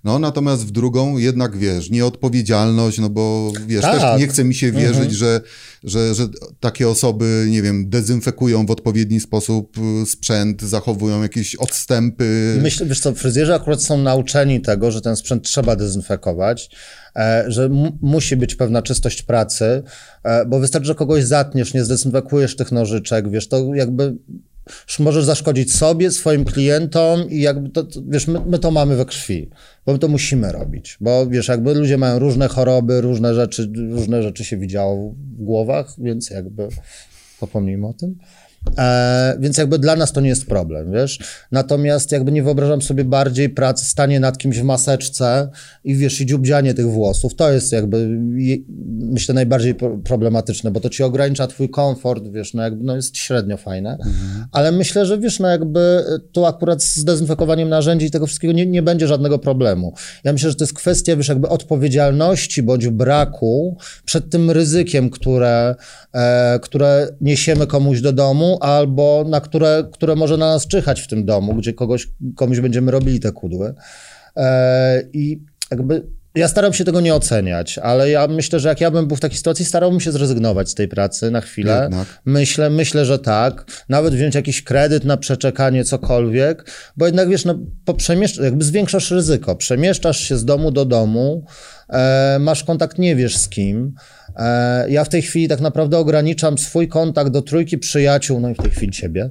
No, 0.04 0.20
natomiast 0.20 0.66
w 0.66 0.72
drugą 0.72 1.18
jednak, 1.18 1.58
wiesz, 1.58 1.90
nieodpowiedzialność, 1.90 3.00
no 3.00 3.10
bo, 3.10 3.52
wiesz, 3.68 3.82
Tak. 3.82 4.00
też 4.02 4.20
nie 4.20 4.28
chce 4.28 4.44
mi 4.44 4.56
się 4.56 4.72
wierzyć, 4.72 5.12
że, 5.12 5.42
że, 5.84 6.16
że 6.16 6.28
takie 6.60 6.90
osoby, 6.90 7.46
nie 7.50 7.62
wiem, 7.62 7.90
dezynfekują 7.90 8.66
w 8.66 8.72
odpowiedni 8.72 9.20
sposób 9.20 9.78
y, 10.04 10.06
sprzęt, 10.06 10.62
zachowują 10.62 11.22
jakieś 11.22 11.56
odstępy. 11.56 12.58
Myślę, 12.62 12.86
wiesz 12.86 13.00
co, 13.00 13.14
fryzjerzy 13.14 13.54
akurat 13.54 13.84
są 13.84 13.98
nauczeni 13.98 14.62
tego, 14.62 14.92
że 14.92 15.02
ten 15.02 15.16
sprzęt 15.16 15.44
trzeba 15.44 15.76
dezynfekować, 15.76 16.70
e, 17.16 17.44
że 17.48 17.70
mu- 17.70 17.98
musi 18.02 18.38
być 18.38 18.56
pewna 18.56 18.82
czystość 18.82 19.22
pracy, 19.24 19.84
e, 20.24 20.46
bo 20.46 20.60
wystarczy, 20.60 20.88
że 20.88 20.96
kogoś 20.96 21.24
zatniesz, 21.24 21.74
nie 21.74 21.84
zdezynfekujesz 21.86 22.56
tych 22.56 22.72
nożyczek, 22.72 23.30
wiesz, 23.30 23.48
to 23.48 23.76
jakby 23.76 24.16
możesz 25.00 25.26
zaszkodzić 25.26 25.76
sobie, 25.76 26.12
swoim 26.12 26.46
klientom 26.46 27.30
i 27.30 27.42
jakby 27.42 27.70
to, 27.70 27.88
wiesz, 28.08 28.28
my, 28.28 28.42
my 28.46 28.60
to 28.60 28.72
mamy 28.72 28.96
we 28.96 29.06
krwi, 29.06 29.50
bo 29.86 29.94
my 29.94 30.00
to 30.00 30.08
musimy 30.08 30.52
robić, 30.52 30.98
bo 31.02 31.28
wiesz, 31.28 31.48
jakby 31.48 31.74
ludzie 31.74 31.98
mają 31.98 32.20
różne 32.20 32.48
choroby, 32.48 33.02
różne 33.02 33.36
rzeczy, 33.36 33.72
różne 33.92 34.24
rzeczy 34.24 34.46
się 34.46 34.58
widziało 34.58 35.12
w 35.12 35.44
głowach, 35.44 35.96
więc 35.98 36.30
jakby 36.30 36.68
zapomnijmy 37.40 37.88
o 37.88 37.94
tym. 37.94 38.16
E, 38.78 39.38
więc 39.40 39.58
jakby 39.58 39.80
dla 39.80 39.96
nas 39.96 40.12
to 40.12 40.22
nie 40.22 40.30
jest 40.30 40.46
problem, 40.46 40.92
wiesz. 40.92 41.20
Natomiast 41.52 42.12
jakby 42.12 42.32
nie 42.32 42.44
wyobrażam 42.44 42.82
sobie 42.82 43.04
bardziej 43.04 43.50
pracy, 43.50 43.86
stanie 43.86 44.20
nad 44.20 44.38
kimś 44.38 44.60
w 44.60 44.64
maseczce 44.64 45.50
i 45.84 45.96
wiesz, 45.96 46.22
i 46.22 46.26
dziubdzianie 46.26 46.74
tych 46.74 46.90
włosów. 46.90 47.36
To 47.36 47.52
jest 47.52 47.72
jakby, 47.72 48.08
myślę, 48.88 49.36
najbardziej 49.36 49.76
pro- 49.76 49.98
problematyczne, 49.98 50.72
bo 50.72 50.80
to 50.80 50.90
ci 50.90 51.04
ogranicza 51.04 51.48
twój 51.48 51.70
komfort, 51.70 52.28
wiesz, 52.28 52.54
no 52.54 52.64
jakby, 52.64 52.84
no 52.84 52.96
jest 52.96 53.18
średnio 53.18 53.58
fajne. 53.58 53.98
Ale 54.52 54.72
myślę, 54.72 55.06
że 55.06 55.18
wiesz, 55.18 55.40
no 55.40 55.48
jakby 55.48 56.04
tu 56.32 56.46
akurat 56.46 56.84
z 56.84 57.04
dezynfekowaniem 57.04 57.70
narzędzi 57.70 58.06
i 58.06 58.12
tego 58.12 58.28
wszystkiego 58.28 58.54
nie, 58.54 58.66
nie 58.66 58.82
będzie 58.82 59.08
żadnego 59.08 59.40
problemu. 59.40 59.94
Ja 60.24 60.34
myślę, 60.34 60.50
że 60.50 60.56
to 60.56 60.64
jest 60.64 60.74
kwestia, 60.74 61.16
wiesz, 61.16 61.28
jakby 61.28 61.50
odpowiedzialności 61.50 62.64
bądź 62.64 62.88
braku 62.88 63.78
przed 64.06 64.30
tym 64.30 64.52
ryzykiem, 64.52 65.10
które, 65.10 65.76
e, 66.14 66.60
które 66.62 67.08
niesiemy 67.22 67.68
komuś 67.68 68.02
do 68.02 68.14
domu, 68.14 68.51
albo 68.60 69.26
na 69.28 69.42
które, 69.42 69.84
które 69.94 70.16
może 70.16 70.38
na 70.38 70.52
nas 70.52 70.68
czyhać 70.68 71.02
w 71.02 71.08
tym 71.08 71.26
domu, 71.26 71.56
gdzie 71.56 71.74
kogoś, 71.74 72.10
komuś 72.36 72.60
będziemy 72.60 72.92
robili 72.92 73.20
te 73.20 73.32
kudły. 73.32 73.74
E, 74.38 75.04
I 75.14 75.40
jakby 75.72 76.04
ja 76.36 76.48
staram 76.48 76.74
się 76.74 76.84
tego 76.84 77.02
nie 77.02 77.16
oceniać, 77.16 77.78
ale 77.78 78.10
ja 78.10 78.28
myślę, 78.28 78.60
że 78.60 78.70
jak 78.70 78.82
ja 78.82 78.92
bym 78.92 79.08
był 79.08 79.18
w 79.18 79.20
takiej 79.20 79.38
sytuacji, 79.38 79.66
starałbym 79.66 80.00
się 80.00 80.12
zrezygnować 80.12 80.70
z 80.70 80.76
tej 80.76 80.88
pracy 80.88 81.32
na 81.32 81.42
chwilę. 81.42 81.80
Jednak. 81.82 82.08
Myślę, 82.26 82.70
myślę, 82.70 83.06
że 83.06 83.20
tak. 83.20 83.66
Nawet 83.90 84.14
wziąć 84.14 84.36
jakiś 84.36 84.64
kredyt 84.64 85.06
na 85.06 85.18
przeczekanie, 85.18 85.84
cokolwiek, 85.84 86.72
bo 86.98 87.06
jednak 87.06 87.30
wiesz, 87.30 87.46
no, 87.46 87.56
jakby 88.44 88.66
zwiększasz 88.66 89.12
ryzyko. 89.12 89.56
Przemieszczasz 89.56 90.20
się 90.20 90.38
z 90.38 90.46
domu 90.46 90.72
do 90.72 90.86
domu, 90.86 91.46
e, 91.90 92.38
masz 92.40 92.64
kontakt, 92.64 92.98
nie 92.98 93.16
wiesz 93.16 93.38
z 93.38 93.50
kim. 93.50 93.94
E, 94.36 94.92
ja 94.92 95.04
w 95.04 95.10
tej 95.10 95.22
chwili 95.22 95.48
tak 95.48 95.62
naprawdę 95.62 95.98
ograniczam 95.98 96.58
swój 96.58 96.88
kontakt 96.88 97.32
do 97.32 97.42
trójki 97.42 97.78
przyjaciół, 97.78 98.40
no 98.40 98.50
i 98.50 98.54
w 98.54 98.58
tej 98.58 98.72
chwili 98.72 98.92
ciebie, 98.92 99.30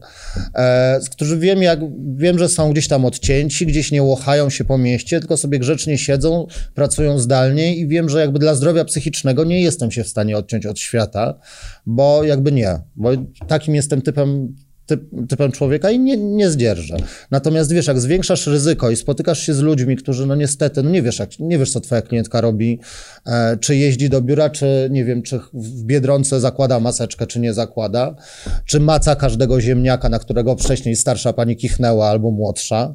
e, 0.54 1.00
którzy 1.10 1.38
wiem, 1.38 1.62
jak, 1.62 1.80
wiem, 2.16 2.38
że 2.38 2.48
są 2.48 2.72
gdzieś 2.72 2.88
tam 2.88 3.04
odcięci, 3.04 3.66
gdzieś 3.66 3.92
nie 3.92 4.02
łochają 4.02 4.50
się 4.50 4.64
po 4.64 4.78
mieście, 4.78 5.20
tylko 5.20 5.36
sobie 5.36 5.58
grzecznie 5.58 5.98
siedzą, 5.98 6.46
pracują 6.74 7.18
zdalnie 7.18 7.76
i 7.76 7.88
wiem, 7.88 8.08
że 8.08 8.20
jakby 8.20 8.38
dla 8.38 8.54
zdrowia 8.54 8.84
psychicznego 8.84 9.44
nie 9.44 9.62
jestem 9.62 9.90
się 9.90 10.04
w 10.04 10.08
stanie 10.08 10.36
odciąć 10.36 10.66
od 10.66 10.78
świata, 10.78 11.38
bo 11.86 12.24
jakby 12.24 12.52
nie, 12.52 12.78
bo 12.96 13.10
takim 13.48 13.74
jestem 13.74 14.02
typem 14.02 14.56
typ, 14.90 15.28
typem 15.28 15.52
człowieka 15.52 15.90
i 15.90 15.98
nie, 15.98 16.16
nie 16.16 16.50
zdzierżę. 16.50 16.96
Natomiast 17.30 17.72
wiesz, 17.72 17.86
jak 17.86 18.00
zwiększasz 18.00 18.46
ryzyko 18.46 18.90
i 18.90 18.96
spotykasz 18.96 19.40
się 19.40 19.54
z 19.54 19.60
ludźmi, 19.60 19.96
którzy 19.96 20.26
no 20.26 20.34
niestety, 20.34 20.82
no 20.82 20.90
nie 20.90 21.02
wiesz, 21.02 21.18
jak, 21.18 21.38
nie 21.38 21.58
wiesz 21.58 21.72
co 21.72 21.80
twoja 21.80 22.02
klientka 22.02 22.40
robi, 22.40 22.80
e, 23.26 23.56
czy 23.56 23.76
jeździ 23.76 24.08
do 24.08 24.22
biura, 24.22 24.50
czy 24.50 24.88
nie 24.90 25.04
wiem, 25.04 25.22
czy 25.22 25.40
w 25.54 25.84
Biedronce 25.84 26.40
zakłada 26.40 26.80
maseczkę, 26.80 27.26
czy 27.26 27.40
nie 27.40 27.54
zakłada, 27.54 28.14
czy 28.64 28.80
maca 28.80 29.16
każdego 29.16 29.60
ziemniaka, 29.60 30.08
na 30.08 30.18
którego 30.18 30.56
wcześniej 30.56 30.96
starsza 30.96 31.32
pani 31.32 31.56
kichnęła 31.56 32.08
albo 32.08 32.30
młodsza. 32.30 32.94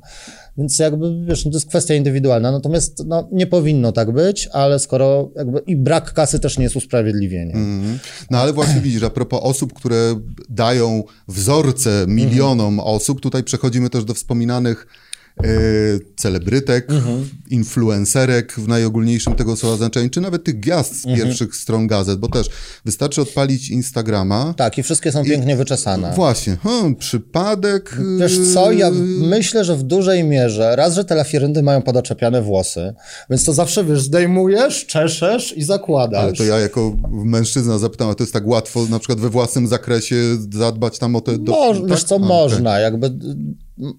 Więc 0.57 0.79
jakby, 0.79 1.25
wiesz, 1.25 1.45
no 1.45 1.51
to 1.51 1.57
jest 1.57 1.69
kwestia 1.69 1.93
indywidualna. 1.93 2.51
Natomiast 2.51 3.03
no, 3.05 3.27
nie 3.31 3.47
powinno 3.47 3.91
tak 3.91 4.11
być, 4.11 4.47
ale 4.47 4.79
skoro 4.79 5.31
jakby 5.35 5.59
i 5.59 5.75
brak 5.75 6.13
kasy 6.13 6.39
też 6.39 6.57
nie 6.57 6.63
jest 6.63 6.75
usprawiedliwieniem. 6.75 7.57
Mhm. 7.57 7.99
No 8.29 8.37
ale 8.37 8.53
właśnie 8.53 8.81
widzisz, 8.87 9.03
a 9.03 9.09
propos 9.09 9.39
osób, 9.43 9.73
które 9.73 10.19
dają 10.49 11.03
wzorce 11.27 12.05
milionom 12.07 12.79
osób, 12.79 13.21
tutaj 13.21 13.43
przechodzimy 13.43 13.89
też 13.89 14.05
do 14.05 14.13
wspominanych 14.13 14.87
e, 15.43 15.47
celebrytek, 16.15 16.87
influencerek 17.49 18.53
w 18.53 18.67
najogólniejszym 18.67 19.35
tego 19.35 19.55
słowa 19.55 19.77
znaczeniu, 19.77 20.09
czy 20.09 20.21
nawet 20.21 20.43
tych 20.43 20.59
gwiazd 20.59 21.01
z 21.01 21.05
pierwszych 21.05 21.55
stron 21.55 21.87
gazet, 21.87 22.19
bo 22.19 22.27
też 22.27 22.49
wystarczy 22.85 23.21
odpalić 23.21 23.69
Instagrama. 23.69 24.53
Tak, 24.57 24.77
i 24.77 24.83
wszystkie 24.83 25.11
są 25.11 25.23
pięknie 25.23 25.55
wyczesane. 25.55 26.13
Właśnie, 26.15 26.57
hmm, 26.63 26.95
przypadek. 26.95 27.97
Wiesz 28.19 28.39
co, 28.53 28.71
ja 28.71 28.87
e, 28.87 28.91
myślę, 29.17 29.65
że 29.65 29.75
w 29.75 29.83
dużej 29.83 30.23
mierze, 30.23 30.75
raz, 30.75 30.93
że 30.93 31.05
te 31.05 31.15
lafiryndy 31.15 31.63
mają 31.63 31.81
podoczepiane 31.81 32.41
włosy, 32.41 32.93
więc 33.29 33.43
to 33.43 33.53
zawsze, 33.53 33.83
wiesz, 33.85 34.01
zdejmujesz, 34.01 34.85
czeszesz 34.85 35.57
i 35.57 35.63
zakładasz. 35.63 36.23
Ale 36.23 36.33
to 36.33 36.43
ja 36.43 36.59
jako 36.59 36.95
mężczyzna 37.11 37.77
zapytam, 37.77 38.09
a 38.09 38.15
to 38.15 38.23
jest 38.23 38.33
tak 38.33 38.47
łatwo 38.47 38.85
na 38.89 38.99
przykład 38.99 39.19
we 39.19 39.29
własnym 39.29 39.67
zakresie 39.67 40.15
zadbać 40.53 40.99
tam 40.99 41.15
o 41.15 41.21
te... 41.21 41.37
do- 41.37 41.51
Moż, 41.51 41.77
tak? 41.79 41.89
Wiesz 41.89 42.03
co, 42.03 42.15
A, 42.15 42.19
można, 42.19 42.79
jakby 42.79 43.07
m, 43.07 43.55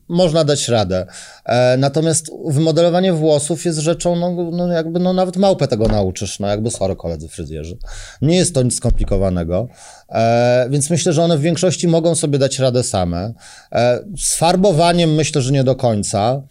można 0.08 0.44
dać 0.44 0.68
radę. 0.68 1.06
E, 1.44 1.76
natomiast 1.76 2.30
wymodelowanie 2.46 3.12
włosów 3.12 3.64
jest 3.64 3.78
rzeczą, 3.78 4.16
no, 4.16 4.50
no 4.50 4.72
jakby, 4.72 5.00
no 5.00 5.12
nawet 5.12 5.36
małpę 5.36 5.68
tego 5.68 5.88
nauczysz, 5.88 6.40
no 6.40 6.48
jakby 6.48 6.70
sorry 6.70 6.96
koledzy 6.96 7.28
fryzjerzy. 7.28 7.78
Nie 8.22 8.36
jest 8.36 8.54
to 8.54 8.62
nic 8.62 8.76
skomplikowanego, 8.76 9.68
e, 10.08 10.66
więc 10.70 10.90
myślę, 10.90 11.12
że 11.12 11.22
one 11.22 11.38
w 11.38 11.40
większości 11.40 11.88
mogą 11.88 12.14
sobie 12.14 12.38
dać 12.38 12.58
radę 12.58 12.82
same. 12.82 13.32
E, 13.72 14.04
z 14.18 14.36
farbowaniem 14.36 15.14
myślę, 15.14 15.42
że 15.42 15.52
nie 15.52 15.64
do 15.64 15.76
końca. 15.76 16.42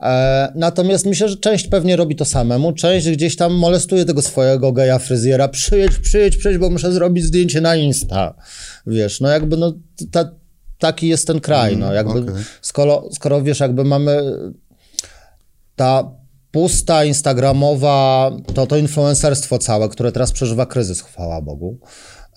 E, 0.00 0.52
natomiast 0.54 1.06
myślę, 1.06 1.28
że 1.28 1.36
część 1.36 1.66
pewnie 1.66 1.96
robi 1.96 2.16
to 2.16 2.24
samemu, 2.24 2.72
część 2.72 3.10
gdzieś 3.10 3.36
tam 3.36 3.54
molestuje 3.54 4.04
tego 4.04 4.22
swojego 4.22 4.72
geja 4.72 4.98
fryzjera. 4.98 5.48
Przyjedź, 5.48 5.98
przyjedź, 5.98 6.36
przyjedź, 6.36 6.58
bo 6.58 6.70
muszę 6.70 6.92
zrobić 6.92 7.24
zdjęcie 7.24 7.60
na 7.60 7.76
Insta. 7.76 8.34
Wiesz, 8.86 9.20
no 9.20 9.28
jakby 9.28 9.56
no 9.56 9.72
ta, 10.10 10.30
taki 10.84 11.08
jest 11.08 11.26
ten 11.26 11.40
kraj, 11.40 11.76
no 11.76 11.92
jakby 11.92 12.20
okej. 12.20 12.44
skoro, 12.60 13.08
skoro 13.12 13.42
wiesz, 13.42 13.60
jakby 13.60 13.84
mamy 13.84 14.22
ta 15.76 16.10
pusta 16.50 17.04
instagramowa, 17.04 18.30
to 18.54 18.66
to 18.66 18.76
influencerstwo 18.76 19.58
całe, 19.58 19.88
które 19.88 20.12
teraz 20.12 20.32
przeżywa 20.32 20.66
kryzys, 20.66 21.00
chwała 21.00 21.40
Bogu, 21.40 21.78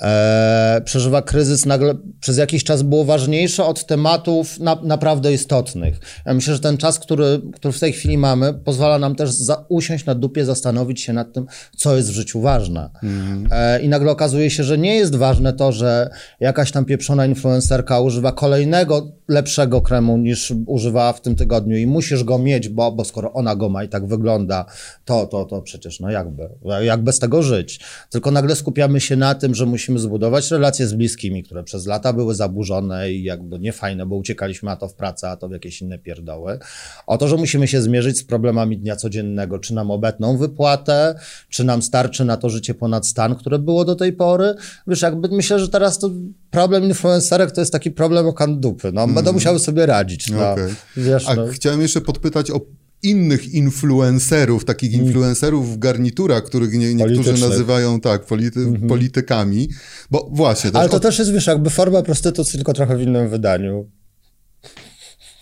e, 0.01 0.81
przeżywa 0.85 1.21
kryzys, 1.21 1.65
nagle 1.65 1.95
przez 2.19 2.37
jakiś 2.37 2.63
czas 2.63 2.81
było 2.81 3.05
ważniejsze 3.05 3.65
od 3.65 3.85
tematów 3.85 4.59
na, 4.59 4.77
naprawdę 4.83 5.33
istotnych. 5.33 5.99
Ja 6.25 6.33
myślę, 6.33 6.53
że 6.53 6.59
ten 6.59 6.77
czas, 6.77 6.99
który, 6.99 7.41
który 7.53 7.71
w 7.71 7.79
tej 7.79 7.93
chwili 7.93 8.17
mamy, 8.17 8.53
pozwala 8.53 8.99
nam 8.99 9.15
też 9.15 9.31
za, 9.31 9.65
usiąść 9.69 10.05
na 10.05 10.15
dupie, 10.15 10.45
zastanowić 10.45 11.01
się 11.01 11.13
nad 11.13 11.33
tym, 11.33 11.45
co 11.77 11.97
jest 11.97 12.09
w 12.09 12.13
życiu 12.13 12.41
ważne. 12.41 12.89
Mhm. 13.03 13.47
E, 13.51 13.81
I 13.81 13.89
nagle 13.89 14.11
okazuje 14.11 14.49
się, 14.49 14.63
że 14.63 14.77
nie 14.77 14.95
jest 14.95 15.15
ważne 15.15 15.53
to, 15.53 15.71
że 15.71 16.09
jakaś 16.39 16.71
tam 16.71 16.85
pieprzona 16.85 17.25
influencerka 17.25 17.99
używa 17.99 18.31
kolejnego 18.31 19.11
lepszego 19.27 19.81
kremu 19.81 20.17
niż 20.17 20.53
używała 20.65 21.13
w 21.13 21.21
tym 21.21 21.35
tygodniu 21.35 21.77
i 21.77 21.87
musisz 21.87 22.23
go 22.23 22.39
mieć, 22.39 22.69
bo, 22.69 22.91
bo 22.91 23.05
skoro 23.05 23.33
ona 23.33 23.55
go 23.55 23.69
ma 23.69 23.83
i 23.83 23.89
tak 23.89 24.07
wygląda, 24.07 24.65
to, 25.05 25.25
to, 25.25 25.45
to 25.45 25.61
przecież 25.61 25.99
no 25.99 26.11
jakby, 26.11 26.49
jak 26.81 27.03
bez 27.03 27.19
tego 27.19 27.43
żyć. 27.43 27.79
Tylko 28.09 28.31
nagle 28.31 28.55
skupiamy 28.55 29.01
się 29.01 29.15
na 29.15 29.35
tym, 29.35 29.55
że 29.55 29.65
musimy 29.65 29.86
zbudować 29.95 30.51
relacje 30.51 30.87
z 30.87 30.93
bliskimi, 30.93 31.43
które 31.43 31.63
przez 31.63 31.85
lata 31.85 32.13
były 32.13 32.35
zaburzone 32.35 33.11
i 33.11 33.23
jakby 33.23 33.59
niefajne, 33.59 34.05
bo 34.05 34.15
uciekaliśmy 34.15 34.71
a 34.71 34.75
to 34.75 34.87
w 34.87 34.93
pracę, 34.93 35.29
a 35.29 35.37
to 35.37 35.49
w 35.49 35.51
jakieś 35.51 35.81
inne 35.81 35.99
pierdoły. 35.99 36.59
O 37.07 37.17
to, 37.17 37.27
że 37.27 37.35
musimy 37.35 37.67
się 37.67 37.81
zmierzyć 37.81 38.17
z 38.17 38.23
problemami 38.23 38.77
dnia 38.77 38.95
codziennego, 38.95 39.59
czy 39.59 39.73
nam 39.73 39.91
obetną 39.91 40.37
wypłatę, 40.37 41.15
czy 41.49 41.63
nam 41.63 41.81
starczy 41.81 42.25
na 42.25 42.37
to 42.37 42.49
życie 42.49 42.73
ponad 42.73 43.07
stan, 43.07 43.35
które 43.35 43.59
było 43.59 43.85
do 43.85 43.95
tej 43.95 44.13
pory. 44.13 44.55
Wiesz, 44.87 45.01
jakby 45.01 45.27
myślę, 45.27 45.59
że 45.59 45.69
teraz 45.69 45.99
to 45.99 46.09
problem 46.51 46.83
influencerek 46.83 47.51
to 47.51 47.61
jest 47.61 47.71
taki 47.71 47.91
problem 47.91 48.27
o 48.27 48.33
kandupy. 48.33 48.91
No, 48.91 49.07
będą 49.07 49.21
mm. 49.21 49.33
musiały 49.33 49.59
sobie 49.59 49.85
radzić. 49.85 50.29
No, 50.29 50.51
okay. 50.51 50.75
wiesz, 50.97 51.29
A 51.29 51.35
no. 51.35 51.47
chciałem 51.47 51.81
jeszcze 51.81 52.01
podpytać 52.01 52.51
o 52.51 52.61
innych 53.03 53.53
influencerów, 53.53 54.65
takich 54.65 54.93
mm. 54.93 55.05
influencerów 55.05 55.73
w 55.73 55.77
garniturach, 55.77 56.43
których 56.43 56.73
nie, 56.73 56.93
niektórzy 56.93 57.33
nazywają 57.33 57.99
tak, 57.99 58.25
polity, 58.25 58.59
-hmm. 58.59 58.87
politykami, 58.87 59.69
bo 60.11 60.29
właśnie... 60.31 60.71
Ale 60.73 60.89
to 60.89 60.97
od... 60.97 61.03
też 61.03 61.19
jest, 61.19 61.31
wiesz, 61.31 61.47
jakby 61.47 61.69
forma 61.69 62.01
prostytucji, 62.01 62.57
tylko 62.57 62.73
trochę 62.73 62.97
w 62.97 63.01
innym 63.01 63.29
wydaniu. 63.29 63.89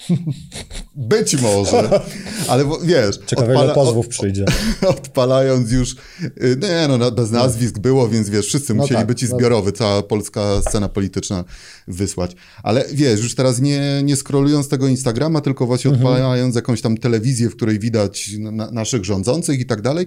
Być 0.98 1.42
może, 1.42 1.90
ale 2.50 2.66
wiesz... 2.84 3.20
Ciekawe, 3.28 3.54
odpala, 3.54 3.74
pozwów 3.74 4.08
przyjdzie. 4.08 4.46
Odpalając 4.88 5.72
już, 5.72 5.96
y, 6.24 6.58
nie 6.62 6.98
no, 6.98 7.12
bez 7.12 7.32
nazwisk 7.32 7.80
było, 7.80 8.10
więc 8.10 8.30
wiesz, 8.30 8.48
wszyscy 8.48 8.74
no 8.74 8.82
musieli 8.82 8.98
tak, 8.98 9.08
być 9.08 9.24
i 9.24 9.26
no 9.26 9.38
zbiorowy, 9.38 9.72
no. 9.72 9.78
cała 9.78 10.04
polska 10.04 10.62
scena 10.62 10.90
polityczna 10.90 11.44
wysłać. 11.88 12.36
Ale 12.64 12.86
wiesz, 12.94 13.24
już 13.24 13.36
teraz 13.36 13.62
nie, 13.62 14.02
nie 14.04 14.16
scrollując 14.16 14.70
tego 14.70 14.88
Instagrama, 14.88 15.42
tylko 15.42 15.66
właśnie 15.66 15.92
mhm. 15.92 16.08
odpalając 16.08 16.56
jakąś 16.56 16.82
tam 16.82 16.98
telewizję, 16.98 17.50
w 17.50 17.56
której 17.56 17.80
widać 17.80 18.30
na, 18.38 18.72
naszych 18.72 19.06
rządzących 19.06 19.60
i 19.60 19.66
tak 19.66 19.82
dalej, 19.82 20.06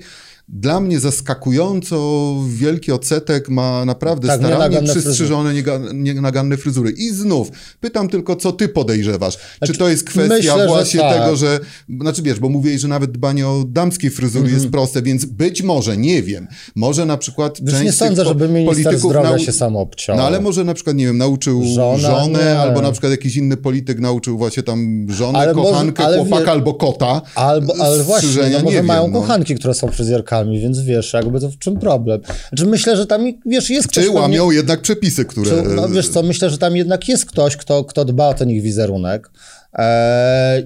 dla 0.49 0.81
mnie 0.81 1.01
zaskakująco 1.01 2.37
wielki 2.49 2.93
odsetek 2.93 3.49
ma 3.49 3.85
naprawdę 3.85 4.29
tak, 4.29 4.41
starannie 4.41 4.83
przystrzyżone, 4.83 5.55
nienaganne 5.95 6.57
fryzury. 6.57 6.91
I 6.91 7.11
znów, 7.11 7.51
pytam 7.81 8.09
tylko, 8.09 8.37
co 8.37 8.53
ty 8.53 8.69
podejrzewasz? 8.69 9.39
Znaczy, 9.59 9.73
Czy 9.73 9.79
to 9.79 9.89
jest 9.89 10.05
kwestia 10.05 10.57
myślę, 10.57 10.69
właśnie 10.83 11.01
tak. 11.01 11.23
tego, 11.23 11.37
że, 11.37 11.61
znaczy 12.01 12.23
wiesz, 12.23 12.39
bo 12.39 12.49
mówiłeś, 12.49 12.81
że 12.81 12.89
nawet 12.89 13.13
dbanie 13.13 13.49
o 13.49 13.65
damskiej 13.67 14.11
fryzury 14.11 14.45
mm 14.45 14.53
-hmm. 14.53 14.59
jest 14.61 14.73
proste, 14.73 15.03
więc 15.03 15.25
być 15.25 15.63
może, 15.63 15.97
nie 15.97 16.23
wiem, 16.23 16.47
może 16.75 17.07
na 17.07 17.17
przykład 17.17 17.59
wiesz, 17.63 17.75
część 17.75 17.85
nie 17.85 17.93
sądzę, 17.93 18.25
żeby 18.25 18.49
minister 18.49 18.99
zdrowia 18.99 19.39
się 19.39 19.53
sam 19.53 19.77
obciął. 19.77 20.17
No 20.17 20.23
ale 20.23 20.41
może 20.41 20.65
na 20.65 20.75
przykład, 20.75 20.97
nie 20.97 21.07
wiem, 21.07 21.19
nauczył 21.19 21.63
Żona, 21.75 21.99
żonę, 21.99 22.39
nie. 22.39 22.59
albo 22.59 22.83
na 22.83 22.93
przykład 22.93 23.11
jakiś 23.11 23.37
inny 23.37 23.57
polityk 23.57 24.01
nauczył 24.01 24.39
właśnie 24.39 24.63
tam 24.63 25.07
żonę, 25.11 25.39
ale 25.39 25.55
kochankę, 25.55 26.05
może, 26.05 26.19
chłopaka 26.19 26.45
wie... 26.45 26.51
albo 26.51 26.75
kota. 26.75 27.23
Albo, 27.35 27.75
ale 27.81 28.03
właśnie, 28.03 28.43
no 28.53 28.63
może 28.63 28.83
mają 28.83 29.03
wiem, 29.03 29.13
no. 29.13 29.21
kochanki, 29.21 29.55
które 29.55 29.75
są 29.75 29.89
fryzjerkami 29.89 30.59
więc 30.61 30.81
wiesz, 30.81 31.13
jakby 31.13 31.41
to 31.41 31.51
w 31.51 31.59
czym 31.59 31.79
problem? 31.79 32.21
Znaczy 32.49 32.67
myślę, 32.67 32.97
że 32.97 33.07
tam, 33.07 33.23
wiesz, 33.47 33.71
jest 33.71 33.89
ktoś... 33.89 34.05
Czy 34.05 34.11
łamią 34.11 34.43
pewnie, 34.43 34.57
jednak 34.57 34.81
przepisy, 34.81 35.25
które... 35.25 35.51
Czy, 35.51 35.63
no 35.63 35.89
wiesz 35.89 36.09
co, 36.09 36.23
myślę, 36.23 36.51
że 36.51 36.59
tam 36.59 36.77
jednak 36.77 37.09
jest 37.09 37.27
ktoś, 37.27 37.57
kto, 37.57 37.85
kto 37.85 38.05
dba 38.05 38.29
o 38.29 38.35
ten 38.35 38.51
ich 38.51 38.63
wizerunek 38.63 39.31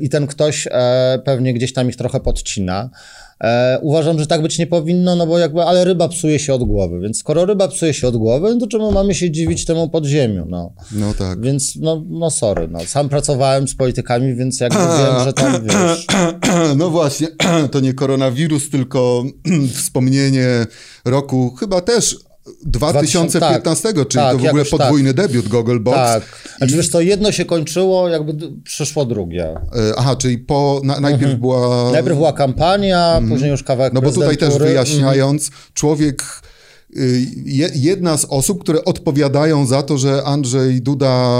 i 0.00 0.08
ten 0.08 0.26
ktoś 0.26 0.68
e, 0.70 1.18
pewnie 1.24 1.54
gdzieś 1.54 1.72
tam 1.72 1.88
ich 1.88 1.96
trochę 1.96 2.20
podcina. 2.20 2.90
E, 3.44 3.78
uważam, 3.82 4.18
że 4.18 4.26
tak 4.26 4.42
być 4.42 4.58
nie 4.58 4.66
powinno, 4.66 5.16
no 5.16 5.26
bo 5.26 5.38
jakby, 5.38 5.62
ale 5.62 5.84
ryba 5.84 6.08
psuje 6.08 6.38
się 6.38 6.54
od 6.54 6.64
głowy, 6.64 7.00
więc 7.00 7.18
skoro 7.18 7.44
ryba 7.44 7.68
psuje 7.68 7.94
się 7.94 8.08
od 8.08 8.16
głowy, 8.16 8.54
no 8.54 8.60
to 8.60 8.66
czemu 8.66 8.92
mamy 8.92 9.14
się 9.14 9.30
dziwić 9.30 9.64
temu 9.64 9.88
podziemiu, 9.88 10.44
no. 10.48 10.72
No 10.92 11.14
tak. 11.14 11.40
Więc, 11.40 11.76
no, 11.76 12.04
no 12.08 12.30
sorry, 12.30 12.68
no. 12.68 12.80
Sam 12.86 13.08
pracowałem 13.08 13.68
z 13.68 13.74
politykami, 13.74 14.34
więc 14.34 14.60
jakby 14.60 14.78
wiem, 14.78 15.24
że 15.24 15.32
tam, 15.32 15.52
wiesz... 15.66 16.06
No 16.76 16.90
właśnie, 16.90 17.28
to 17.72 17.80
nie 17.80 17.94
koronawirus, 17.94 18.70
tylko 18.70 19.24
wspomnienie 19.76 20.46
roku 21.04 21.54
chyba 21.60 21.80
też 21.80 22.16
2015, 22.66 23.82
tak, 23.92 24.08
czyli 24.08 24.24
tak, 24.24 24.32
to 24.32 24.38
w 24.38 24.46
ogóle 24.46 24.64
podwójny 24.64 25.14
tak. 25.14 25.26
debiut 25.26 25.48
Google 25.48 25.78
Box. 25.80 25.96
Tak. 25.96 26.22
Znaczy 26.58 26.76
wiesz, 26.76 26.90
to 26.90 27.00
jedno 27.00 27.32
się 27.32 27.44
kończyło, 27.44 28.08
jakby 28.08 28.52
przyszło 28.64 29.04
drugie. 29.04 29.44
E, 29.44 29.58
aha, 29.96 30.16
czyli 30.16 30.38
po, 30.38 30.80
na, 30.84 31.00
najpierw 31.00 31.22
mhm. 31.22 31.40
była... 31.40 31.92
Najpierw 31.92 32.16
była 32.16 32.32
kampania, 32.32 33.06
mhm. 33.06 33.28
później 33.28 33.50
już 33.50 33.62
kawałek 33.62 33.92
No 33.92 34.02
bo 34.02 34.12
tutaj 34.12 34.36
też 34.36 34.58
wyjaśniając, 34.58 35.46
mhm. 35.46 35.62
człowiek 35.74 36.24
y, 36.96 37.26
jedna 37.74 38.16
z 38.16 38.24
osób, 38.24 38.60
które 38.60 38.84
odpowiadają 38.84 39.66
za 39.66 39.82
to, 39.82 39.98
że 39.98 40.22
Andrzej 40.24 40.82
Duda 40.82 41.34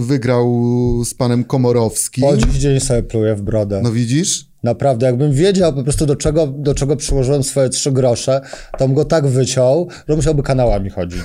wygrał 0.00 0.64
z 1.04 1.14
panem 1.14 1.44
Komorowskim. 1.44 2.24
Po 2.24 2.36
dziś 2.36 2.58
dzień 2.58 2.80
sobie 2.80 3.02
pluje 3.02 3.34
w 3.34 3.42
brodę. 3.42 3.80
No 3.84 3.92
widzisz? 3.92 4.49
Naprawdę, 4.62 5.06
jakbym 5.06 5.32
wiedział 5.32 5.72
po 5.72 5.82
prostu 5.82 6.06
do 6.06 6.16
czego, 6.16 6.46
do 6.46 6.74
czego 6.74 6.96
przyłożyłem 6.96 7.42
swoje 7.42 7.68
trzy 7.68 7.92
grosze, 7.92 8.40
to 8.78 8.86
bym 8.86 8.94
go 8.94 9.04
tak 9.04 9.26
wyciął, 9.26 9.88
że 10.08 10.16
musiałby 10.16 10.42
kanałami 10.42 10.90
chodzić. 10.90 11.22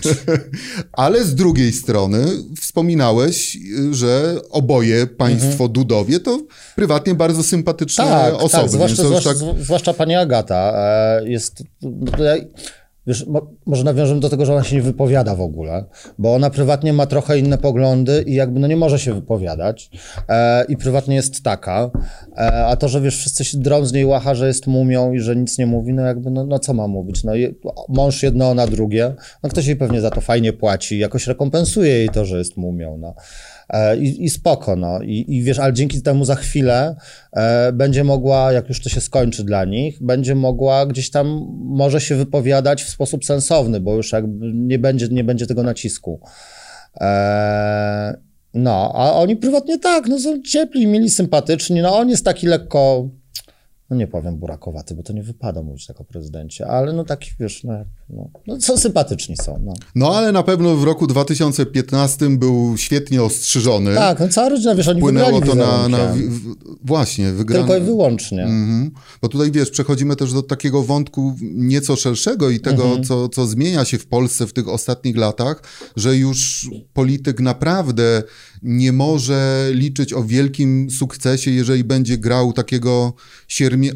Ale 0.93 1.23
z 1.23 1.35
drugiej 1.35 1.71
strony 1.71 2.25
wspominałeś, 2.61 3.57
że 3.91 4.35
oboje 4.49 5.07
państwo 5.07 5.51
mhm. 5.51 5.71
Dudowie 5.71 6.19
to 6.19 6.39
prywatnie 6.75 7.15
bardzo 7.15 7.43
sympatyczne 7.43 8.03
tak, 8.03 8.33
tak 8.33 8.43
osoby. 8.43 8.63
Tak, 8.63 8.71
zwłaszcza, 8.71 9.03
zwłaszcza, 9.03 9.29
tak... 9.29 9.37
zwłaszcza 9.59 9.93
pani 9.93 10.15
Agata 10.15 10.73
e, 10.75 11.29
jest... 11.29 11.63
Wiesz, 13.07 13.27
mo, 13.27 13.47
może 13.65 13.83
nawiążę 13.83 14.19
do 14.19 14.29
tego, 14.29 14.45
że 14.45 14.53
ona 14.53 14.63
się 14.63 14.75
nie 14.75 14.81
wypowiada 14.81 15.35
w 15.35 15.41
ogóle, 15.41 15.85
bo 16.17 16.35
ona 16.35 16.49
prywatnie 16.49 16.93
ma 16.93 17.05
trochę 17.05 17.39
inne 17.39 17.57
poglądy 17.57 18.23
i 18.27 18.33
jakby 18.33 18.59
no 18.59 18.67
nie 18.67 18.75
może 18.75 18.99
się 18.99 19.13
wypowiadać. 19.13 19.89
E, 20.29 20.65
i 20.65 20.77
prywatnie 20.77 21.15
jest 21.15 21.43
taka, 21.43 21.91
e, 22.37 22.65
a 22.65 22.75
to, 22.75 22.87
że 22.87 23.01
wiesz, 23.01 23.17
wszyscy 23.17 23.45
się 23.45 23.57
drą 23.57 23.85
z 23.85 23.93
niej 23.93 24.05
łacha, 24.05 24.35
że 24.35 24.47
jest 24.47 24.67
mumią 24.67 25.13
i 25.13 25.19
że 25.19 25.35
nic 25.35 25.57
nie 25.57 25.65
mówi, 25.65 25.93
no 25.93 26.01
jakby, 26.01 26.31
no, 26.31 26.45
no 26.45 26.59
co 26.59 26.73
ma 26.73 26.87
mówić, 26.87 27.23
no 27.23 27.33
mąż 27.89 28.23
jedno, 28.23 28.49
ona 28.49 28.67
drugie, 28.67 29.15
no 29.43 29.49
ktoś 29.49 29.65
jej 29.65 29.75
pewnie 29.75 30.01
za 30.01 30.11
to 30.11 30.21
fajnie 30.21 30.53
płaci, 30.53 30.99
jakoś 30.99 31.27
rekompensuje 31.27 31.91
jej 31.91 32.09
to, 32.09 32.25
że 32.25 32.37
jest 32.37 32.57
mumią, 32.57 32.97
no. 32.97 33.15
E, 33.69 33.97
I, 33.97 34.23
i 34.23 34.29
spoko, 34.29 34.75
no. 34.75 35.01
I, 35.01 35.25
I 35.27 35.43
wiesz, 35.43 35.59
ale 35.59 35.73
dzięki 35.73 36.01
temu 36.01 36.25
za 36.25 36.35
chwilę 36.35 36.95
e, 37.33 37.71
będzie 37.73 38.03
mogła, 38.03 38.51
jak 38.51 38.69
już 38.69 38.81
to 38.81 38.89
się 38.89 39.01
skończy 39.01 39.43
dla 39.43 39.65
nich, 39.65 40.03
będzie 40.03 40.35
mogła 40.35 40.85
gdzieś 40.85 41.09
tam, 41.09 41.47
może 41.59 42.01
się 42.01 42.15
wypowiadać 42.15 42.83
w 42.83 42.89
sposób 42.89 43.25
sensowny, 43.25 43.79
bo 43.79 43.95
już 43.95 44.11
jakby 44.11 44.51
nie 44.53 44.79
będzie, 44.79 45.07
nie 45.07 45.23
będzie 45.23 45.47
tego 45.47 45.63
nacisku. 45.63 46.19
E, 47.01 48.17
no, 48.53 48.91
a 48.95 49.13
oni 49.13 49.35
prywatnie 49.35 49.79
tak, 49.79 50.07
no 50.07 50.19
są 50.19 50.41
ciepli, 50.41 50.87
mili, 50.87 51.09
sympatyczni, 51.09 51.81
no 51.81 51.97
on 51.97 52.09
jest 52.09 52.25
taki 52.25 52.47
lekko 52.47 53.09
no 53.95 53.99
nie 53.99 54.07
powiem 54.07 54.37
burakowaty, 54.37 54.95
bo 54.95 55.03
to 55.03 55.13
nie 55.13 55.23
wypada 55.23 55.61
mówić 55.61 55.85
tak 55.85 56.01
o 56.01 56.03
prezydencie, 56.03 56.67
ale 56.67 56.93
no 56.93 57.03
taki, 57.03 57.31
wiesz, 57.39 57.63
no, 57.63 57.73
no, 58.09 58.29
no 58.47 58.61
są 58.61 58.77
sympatyczni 58.77 59.37
są. 59.37 59.61
No. 59.65 59.73
no 59.95 60.15
ale 60.15 60.31
na 60.31 60.43
pewno 60.43 60.75
w 60.75 60.83
roku 60.83 61.07
2015 61.07 62.29
był 62.29 62.77
świetnie 62.77 63.23
ostrzyżony. 63.23 63.95
Tak, 63.95 64.19
no 64.19 64.27
cała 64.27 64.49
rodzina, 64.49 64.75
wiesz, 64.75 64.87
oni 64.87 65.01
Płynęło 65.01 65.41
to 65.41 65.55
na, 65.55 65.89
na 65.89 66.13
w, 66.13 66.55
właśnie, 66.83 67.31
wygrano. 67.31 67.67
Tylko 67.67 67.83
i 67.83 67.85
wyłącznie. 67.85 68.43
Mhm. 68.43 68.91
Bo 69.21 69.29
tutaj, 69.29 69.51
wiesz, 69.51 69.69
przechodzimy 69.69 70.15
też 70.15 70.33
do 70.33 70.43
takiego 70.43 70.83
wątku 70.83 71.35
nieco 71.41 71.95
szerszego 71.95 72.49
i 72.49 72.59
tego, 72.59 72.83
mhm. 72.83 73.03
co, 73.03 73.29
co 73.29 73.47
zmienia 73.47 73.85
się 73.85 73.97
w 73.97 74.07
Polsce 74.07 74.47
w 74.47 74.53
tych 74.53 74.67
ostatnich 74.67 75.17
latach, 75.17 75.63
że 75.95 76.17
już 76.17 76.69
polityk 76.93 77.39
naprawdę 77.39 78.23
nie 78.63 78.91
może 78.91 79.69
liczyć 79.71 80.13
o 80.13 80.23
wielkim 80.23 80.89
sukcesie, 80.91 81.51
jeżeli 81.51 81.83
będzie 81.83 82.17
grał 82.17 82.53
takiego 82.53 83.13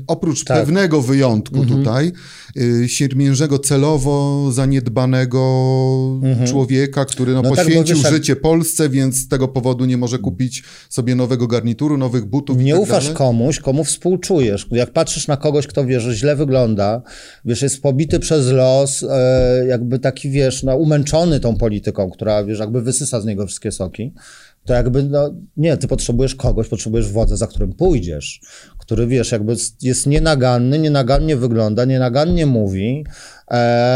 oprócz 0.07 0.43
tak. 0.43 0.57
pewnego 0.57 1.01
wyjątku 1.01 1.57
mhm. 1.57 1.79
tutaj, 1.79 2.11
y, 2.57 2.89
siermiężego 2.89 3.59
celowo 3.59 4.47
zaniedbanego 4.51 5.39
mhm. 6.23 6.47
człowieka, 6.47 7.05
który 7.05 7.33
no, 7.33 7.41
no 7.41 7.55
tak, 7.55 7.65
poświęcił 7.65 8.01
tak, 8.01 8.13
życie 8.13 8.35
Polsce, 8.35 8.89
więc 8.89 9.15
z 9.15 9.27
tego 9.27 9.47
powodu 9.47 9.85
nie 9.85 9.97
może 9.97 10.19
kupić 10.19 10.63
sobie 10.89 11.15
nowego 11.15 11.47
garnituru, 11.47 11.97
nowych 11.97 12.25
butów 12.25 12.57
Nie 12.57 12.71
tak 12.71 12.81
ufasz 12.81 13.03
dalej. 13.03 13.17
komuś, 13.17 13.59
komu 13.59 13.83
współczujesz. 13.83 14.67
Jak 14.71 14.93
patrzysz 14.93 15.27
na 15.27 15.37
kogoś, 15.37 15.67
kto 15.67 15.85
wiesz, 15.85 16.03
że 16.03 16.15
źle 16.15 16.35
wygląda, 16.35 17.01
wiesz, 17.45 17.61
jest 17.61 17.81
pobity 17.81 18.19
przez 18.19 18.47
los, 18.47 19.03
e, 19.09 19.65
jakby 19.67 19.99
taki, 19.99 20.29
wiesz, 20.29 20.63
no, 20.63 20.75
umęczony 20.75 21.39
tą 21.39 21.57
polityką, 21.57 22.09
która, 22.09 22.43
wiesz, 22.43 22.59
jakby 22.59 22.81
wysysa 22.81 23.21
z 23.21 23.25
niego 23.25 23.45
wszystkie 23.45 23.71
soki, 23.71 24.13
to 24.65 24.73
jakby, 24.73 25.03
no 25.03 25.33
nie, 25.57 25.77
ty 25.77 25.87
potrzebujesz 25.87 26.35
kogoś, 26.35 26.67
potrzebujesz 26.67 27.11
wodza, 27.11 27.35
za 27.35 27.47
którym 27.47 27.73
pójdziesz, 27.73 28.41
który, 28.89 29.07
wiesz, 29.07 29.31
jakby 29.31 29.55
jest 29.81 30.07
nienaganny, 30.07 30.79
nienagannie 30.79 31.35
wygląda, 31.35 31.85
nienagannie 31.85 32.45
mówi, 32.45 33.05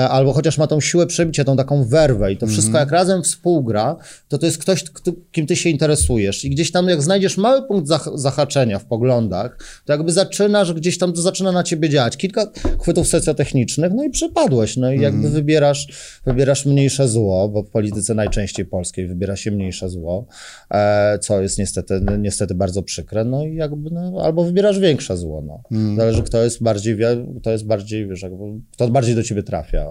albo 0.10 0.34
chociaż 0.34 0.58
ma 0.58 0.68
tą 0.68 0.82
siłę 0.82 1.08
przebicia, 1.08 1.44
tą 1.44 1.58
taką 1.58 1.84
werwę 1.84 2.32
i 2.32 2.38
to 2.38 2.48
wszystko 2.48 2.78
jak 2.78 2.92
razem 2.92 3.24
współgra, 3.24 3.96
to 4.28 4.38
to 4.38 4.46
jest 4.46 4.58
ktoś, 4.58 4.84
kto, 4.84 5.12
kim 5.32 5.48
ty 5.48 5.56
się 5.56 5.70
interesujesz 5.70 6.46
i 6.46 6.50
gdzieś 6.50 6.72
tam 6.72 6.90
jak 6.90 7.02
znajdziesz 7.02 7.38
mały 7.38 7.68
punkt 7.68 7.88
zah 7.88 8.10
zahaczenia 8.14 8.80
w 8.80 8.86
poglądach, 8.86 9.58
to 9.86 9.94
jakby 9.94 10.12
zaczynasz, 10.12 10.74
gdzieś 10.74 10.98
tam 10.98 11.14
to 11.14 11.22
zaczyna 11.22 11.52
na 11.52 11.64
ciebie 11.64 11.90
działać. 11.90 12.18
Kilka 12.18 12.52
chwytów 12.82 13.08
socjotechnicznych, 13.08 13.92
no 13.96 14.04
i 14.04 14.10
przepadłeś, 14.10 14.78
no 14.78 14.92
i 14.92 15.00
jakby 15.00 15.30
wybierasz, 15.30 15.88
wybierasz 16.26 16.66
mniejsze 16.66 17.08
zło, 17.08 17.50
bo 17.50 17.64
w 17.64 17.70
polityce 17.70 18.14
najczęściej 18.16 18.66
polskiej 18.66 19.08
wybiera 19.08 19.36
się 19.36 19.52
mniejsze 19.52 19.90
zło, 19.90 20.26
e, 20.72 21.20
co 21.20 21.42
jest 21.42 21.58
niestety, 21.58 22.02
niestety 22.20 22.56
bardzo 22.56 22.84
przykre, 22.84 23.26
no 23.26 23.46
i 23.46 23.56
jakby, 23.56 23.90
no, 23.92 24.14
albo 24.24 24.44
wybierasz 24.44 24.80
większe 24.80 25.18
zło, 25.18 25.44
no. 25.48 25.62
Zależy 25.98 26.24
kto 26.24 26.44
jest 26.44 26.64
bardziej, 26.64 26.98
kto 27.40 27.52
jest 27.52 27.66
bardziej, 27.66 28.08
wiesz, 28.08 28.22
jakby, 28.22 28.44
kto 28.72 28.88
bardziej 28.88 29.16
do 29.16 29.24
ciebie 29.24 29.43
trafia. 29.44 29.86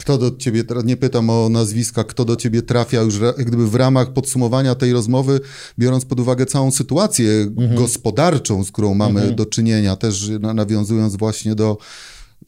Kto 0.00 0.18
do 0.18 0.36
ciebie, 0.36 0.64
nie 0.84 0.96
pytam 0.96 1.30
o 1.30 1.48
nazwiska, 1.48 2.04
kto 2.04 2.24
do 2.24 2.36
ciebie 2.36 2.62
trafia 2.62 3.02
już 3.02 3.18
gdyby 3.38 3.68
w 3.70 3.74
ramach 3.74 4.12
podsumowania 4.12 4.74
tej 4.74 4.92
rozmowy, 4.92 5.40
biorąc 5.78 6.04
pod 6.04 6.20
uwagę 6.20 6.46
całą 6.46 6.70
sytuację 6.70 7.28
gospodarczą, 7.76 8.64
z 8.64 8.70
którą 8.72 8.94
mamy 8.94 9.32
do 9.32 9.46
czynienia, 9.46 9.96
też 9.96 10.28
na- 10.40 10.54
nawiązując 10.54 11.16
właśnie 11.16 11.54
do 11.54 11.78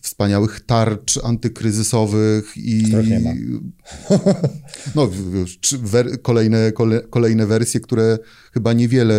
wspaniałych 0.01 0.61
tarcz 0.61 1.19
antykryzysowych 1.25 2.53
i 2.57 2.83
nie 3.09 3.21
ma. 3.21 3.31
no 4.95 5.11
wer- 5.83 6.23
kolejne, 6.23 6.73
kole, 6.73 7.01
kolejne 7.11 7.47
wersje, 7.47 7.81
które 7.81 8.19
chyba 8.53 8.73
niewiele 8.73 9.15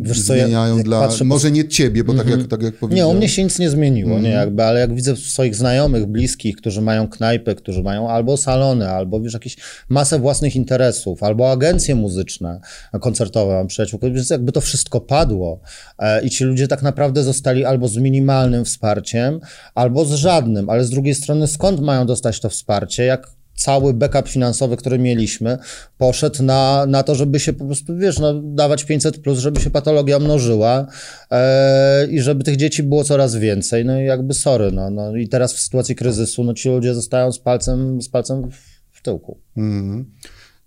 Wiesz 0.00 0.22
co, 0.26 0.34
ja- 0.34 0.44
zmieniają 0.44 0.76
jak 0.76 0.84
dla, 0.84 1.00
patrzę 1.00 1.24
może 1.24 1.50
nie 1.50 1.68
ciebie, 1.68 2.04
bo 2.04 2.14
tak 2.14 2.28
jak, 2.28 2.46
tak 2.46 2.62
jak 2.62 2.72
Nie, 2.74 2.78
powiedziałem. 2.78 3.10
u 3.16 3.18
mnie 3.18 3.28
się 3.28 3.44
nic 3.44 3.58
nie 3.58 3.70
zmieniło, 3.70 4.18
nie, 4.18 4.30
jakby, 4.30 4.64
ale 4.64 4.80
jak 4.80 4.94
widzę 4.94 5.16
swoich 5.16 5.54
znajomych, 5.56 6.06
bliskich, 6.06 6.56
którzy 6.56 6.80
mają 6.82 7.08
knajpy, 7.08 7.54
którzy 7.54 7.82
mają 7.82 8.10
albo 8.10 8.36
salony, 8.36 8.88
albo 8.90 9.20
wiesz, 9.20 9.32
jakieś 9.34 9.56
masę 9.88 10.18
własnych 10.18 10.56
interesów, 10.56 11.22
albo 11.22 11.50
agencje 11.50 11.94
muzyczne, 11.94 12.60
koncertowe, 13.00 13.54
mam 13.54 13.66
przyjaciół, 13.66 14.00
więc 14.02 14.30
jakby 14.30 14.52
to 14.52 14.60
wszystko 14.60 15.00
padło 15.00 15.60
e, 15.98 16.24
i 16.24 16.30
ci 16.30 16.44
ludzie 16.44 16.68
tak 16.68 16.82
naprawdę 16.82 17.22
zostali 17.22 17.64
albo 17.64 17.88
z 17.88 17.96
minimalnym 17.96 18.64
wsparciem, 18.64 19.40
albo 19.74 20.04
z 20.04 20.12
żadnym, 20.12 20.70
ale 20.70 20.84
z 20.84 20.90
drugiej 20.90 21.14
strony 21.14 21.46
skąd 21.46 21.80
mają 21.80 22.06
dostać 22.06 22.40
to 22.40 22.48
wsparcie, 22.48 23.04
jak 23.04 23.37
cały 23.58 23.94
backup 23.94 24.28
finansowy, 24.28 24.76
który 24.76 24.98
mieliśmy, 24.98 25.58
poszedł 25.98 26.42
na, 26.42 26.86
na 26.86 27.02
to, 27.02 27.14
żeby 27.14 27.40
się 27.40 27.52
po 27.52 27.64
prostu, 27.64 27.96
wiesz, 27.96 28.18
no, 28.18 28.34
dawać 28.34 28.84
500 28.84 29.18
plus, 29.18 29.38
żeby 29.38 29.60
się 29.60 29.70
patologia 29.70 30.18
mnożyła 30.18 30.86
e, 31.30 32.06
i 32.06 32.20
żeby 32.20 32.44
tych 32.44 32.56
dzieci 32.56 32.82
było 32.82 33.04
coraz 33.04 33.36
więcej. 33.36 33.84
No 33.84 34.00
i 34.00 34.04
jakby 34.04 34.34
sorry, 34.34 34.72
no, 34.72 34.90
no 34.90 35.16
i 35.16 35.28
teraz 35.28 35.54
w 35.54 35.60
sytuacji 35.60 35.94
kryzysu, 35.94 36.44
no 36.44 36.54
ci 36.54 36.68
ludzie 36.68 36.94
zostają 36.94 37.32
z 37.32 37.38
palcem, 37.38 38.02
z 38.02 38.08
palcem 38.08 38.50
w 38.92 39.02
tyłku. 39.02 39.38
Mhm. 39.56 40.04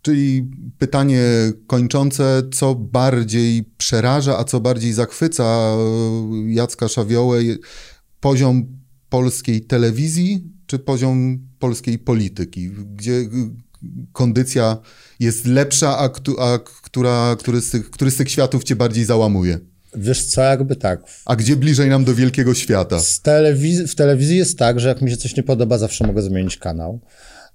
Czyli 0.02 0.50
pytanie 0.78 1.22
kończące, 1.68 2.42
co 2.54 2.76
bardziej 2.76 3.64
przeraża, 3.78 4.38
a 4.38 4.44
co 4.44 4.60
bardziej 4.60 4.94
zachwyca 4.94 5.44
e, 5.44 5.78
Jacka 6.48 6.88
Szawiołę? 6.88 7.40
Poziom 8.20 8.82
polskiej 9.10 9.62
telewizji 9.62 10.44
czy 10.66 10.80
poziom 10.80 11.51
polskiej 11.62 12.00
polityki? 12.00 12.70
Gdzie 12.96 13.14
kondycja 14.14 14.78
jest 15.20 15.46
lepsza, 15.46 15.98
a, 15.98 16.10
a 16.40 16.60
która, 16.84 17.36
który, 17.40 17.62
z 17.62 17.70
tych, 17.70 17.92
który 17.92 18.12
z 18.12 18.18
tych 18.18 18.32
światów 18.32 18.64
cię 18.64 18.76
bardziej 18.76 19.06
załamuje? 19.06 19.60
Wiesz 19.96 20.26
co, 20.26 20.42
jakby 20.42 20.76
tak, 20.76 21.02
A 21.26 21.36
gdzie 21.36 21.56
bliżej 21.56 21.90
nam 21.90 22.04
do 22.06 22.16
wielkiego 22.16 22.54
świata? 22.54 23.00
Z 23.00 23.22
telewiz- 23.22 23.88
w 23.88 23.96
telewizji 23.96 24.38
jest 24.38 24.58
tak, 24.58 24.80
że 24.80 24.88
jak 24.88 25.02
mi 25.02 25.10
się 25.12 25.18
coś 25.18 25.36
nie 25.38 25.44
podoba, 25.44 25.78
zawsze 25.78 26.08
mogę 26.08 26.22
zmienić 26.22 26.58
kanał. 26.58 27.00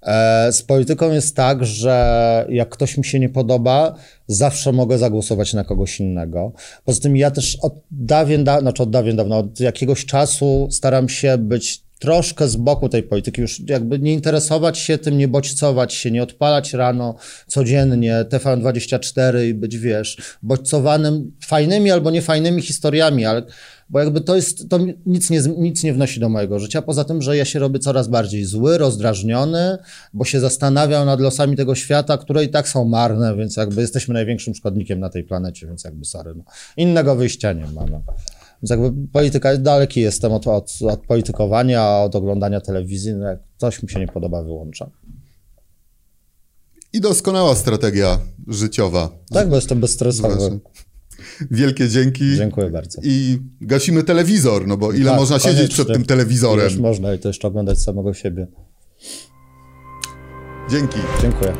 E, 0.01 0.51
Z 0.51 0.61
polityką 0.61 1.11
jest 1.11 1.35
tak, 1.35 1.65
że 1.65 2.45
jak 2.49 2.69
ktoś 2.69 2.97
mi 2.97 3.05
się 3.05 3.19
nie 3.19 3.29
podoba, 3.29 3.95
zawsze 4.27 4.71
mogę 4.71 4.97
zagłosować 4.97 5.53
na 5.53 5.63
kogoś 5.63 5.99
innego. 5.99 6.51
Poza 6.85 7.01
tym 7.01 7.17
ja 7.17 7.31
też 7.31 7.57
od 7.61 7.73
dawien, 7.91 8.43
da- 8.43 8.61
znaczy 8.61 8.83
od 8.83 8.89
dawien 8.89 9.15
dawno, 9.15 9.37
od 9.37 9.59
jakiegoś 9.59 10.05
czasu 10.05 10.67
staram 10.71 11.09
się 11.09 11.37
być 11.37 11.86
troszkę 11.99 12.47
z 12.47 12.55
boku 12.55 12.89
tej 12.89 13.03
polityki, 13.03 13.41
już 13.41 13.61
jakby 13.69 13.99
nie 13.99 14.13
interesować 14.13 14.77
się 14.77 14.97
tym, 14.97 15.17
nie 15.17 15.27
bodźcować 15.27 15.93
się, 15.93 16.11
nie 16.11 16.23
odpalać 16.23 16.73
rano 16.73 17.15
codziennie 17.47 18.25
TVN24 18.29 19.45
i 19.45 19.53
być, 19.53 19.77
wiesz, 19.77 20.37
bodźcowanym 20.43 21.31
fajnymi 21.45 21.91
albo 21.91 22.11
niefajnymi 22.11 22.61
historiami, 22.61 23.25
ale 23.25 23.43
bo 23.89 23.99
jakby 23.99 24.21
to 24.21 24.35
jest, 24.35 24.69
to 24.69 24.79
nic 25.05 25.29
nie, 25.29 25.41
nic 25.57 25.83
nie 25.83 25.93
wnosi 25.93 26.19
do 26.19 26.29
mojego 26.29 26.59
życia, 26.59 26.81
poza 26.81 27.03
tym, 27.03 27.21
że 27.21 27.37
ja 27.37 27.45
się 27.45 27.59
robię 27.59 27.79
coraz 27.79 28.07
bardziej 28.07 28.45
zły, 28.45 28.77
rozdrażniony, 28.77 29.77
bo 30.13 30.25
się 30.25 30.39
zastanawiam 30.39 31.05
nad 31.05 31.19
losami 31.19 31.55
tego 31.55 31.75
świata, 31.75 32.17
które 32.17 32.43
i 32.43 32.49
tak 32.49 32.67
są 32.67 32.85
marne, 32.85 33.35
więc 33.35 33.57
jakby 33.57 33.81
jesteśmy 33.81 34.13
największym 34.13 34.55
szkodnikiem 34.55 34.99
na 34.99 35.09
tej 35.09 35.23
planecie, 35.23 35.67
więc 35.67 35.83
jakby 35.83 36.05
sorry, 36.05 36.33
no. 36.35 36.43
Innego 36.77 37.15
wyjścia 37.15 37.53
nie 37.53 37.65
ma, 37.65 37.85
no. 37.85 38.01
Więc 38.63 38.69
jakby 38.69 39.07
polityka, 39.07 39.57
daleki 39.57 40.01
jestem 40.01 40.31
od, 40.31 40.47
od, 40.47 40.71
od 40.81 41.05
politykowania, 41.05 41.97
od 41.97 42.15
oglądania 42.15 42.61
telewizji, 42.61 43.13
no 43.13 43.25
jak 43.25 43.39
coś 43.57 43.83
mi 43.83 43.89
się 43.89 43.99
nie 43.99 44.07
podoba, 44.07 44.43
wyłączam. 44.43 44.89
I 46.93 47.01
doskonała 47.01 47.55
strategia 47.55 48.19
życiowa. 48.47 49.09
Tak, 49.33 49.49
bo 49.49 49.55
jestem 49.55 49.79
bezstresowy. 49.79 50.59
Wielkie 51.51 51.89
dzięki. 51.89 52.35
Dziękuję 52.35 52.69
bardzo. 52.69 53.01
I 53.03 53.39
gasimy 53.61 54.03
telewizor, 54.03 54.67
no 54.67 54.77
bo 54.77 54.93
ile 54.93 55.09
Tak, 55.11 55.19
można 55.19 55.39
siedzieć 55.39 55.73
przed 55.73 55.87
tym 55.87 56.05
telewizorem. 56.05 56.79
Można 56.79 57.13
i 57.13 57.19
to 57.19 57.27
jeszcze 57.27 57.47
oglądać 57.47 57.79
samego 57.79 58.13
siebie. 58.13 58.47
Dzięki. 60.69 60.99
Dziękuję. 61.21 61.53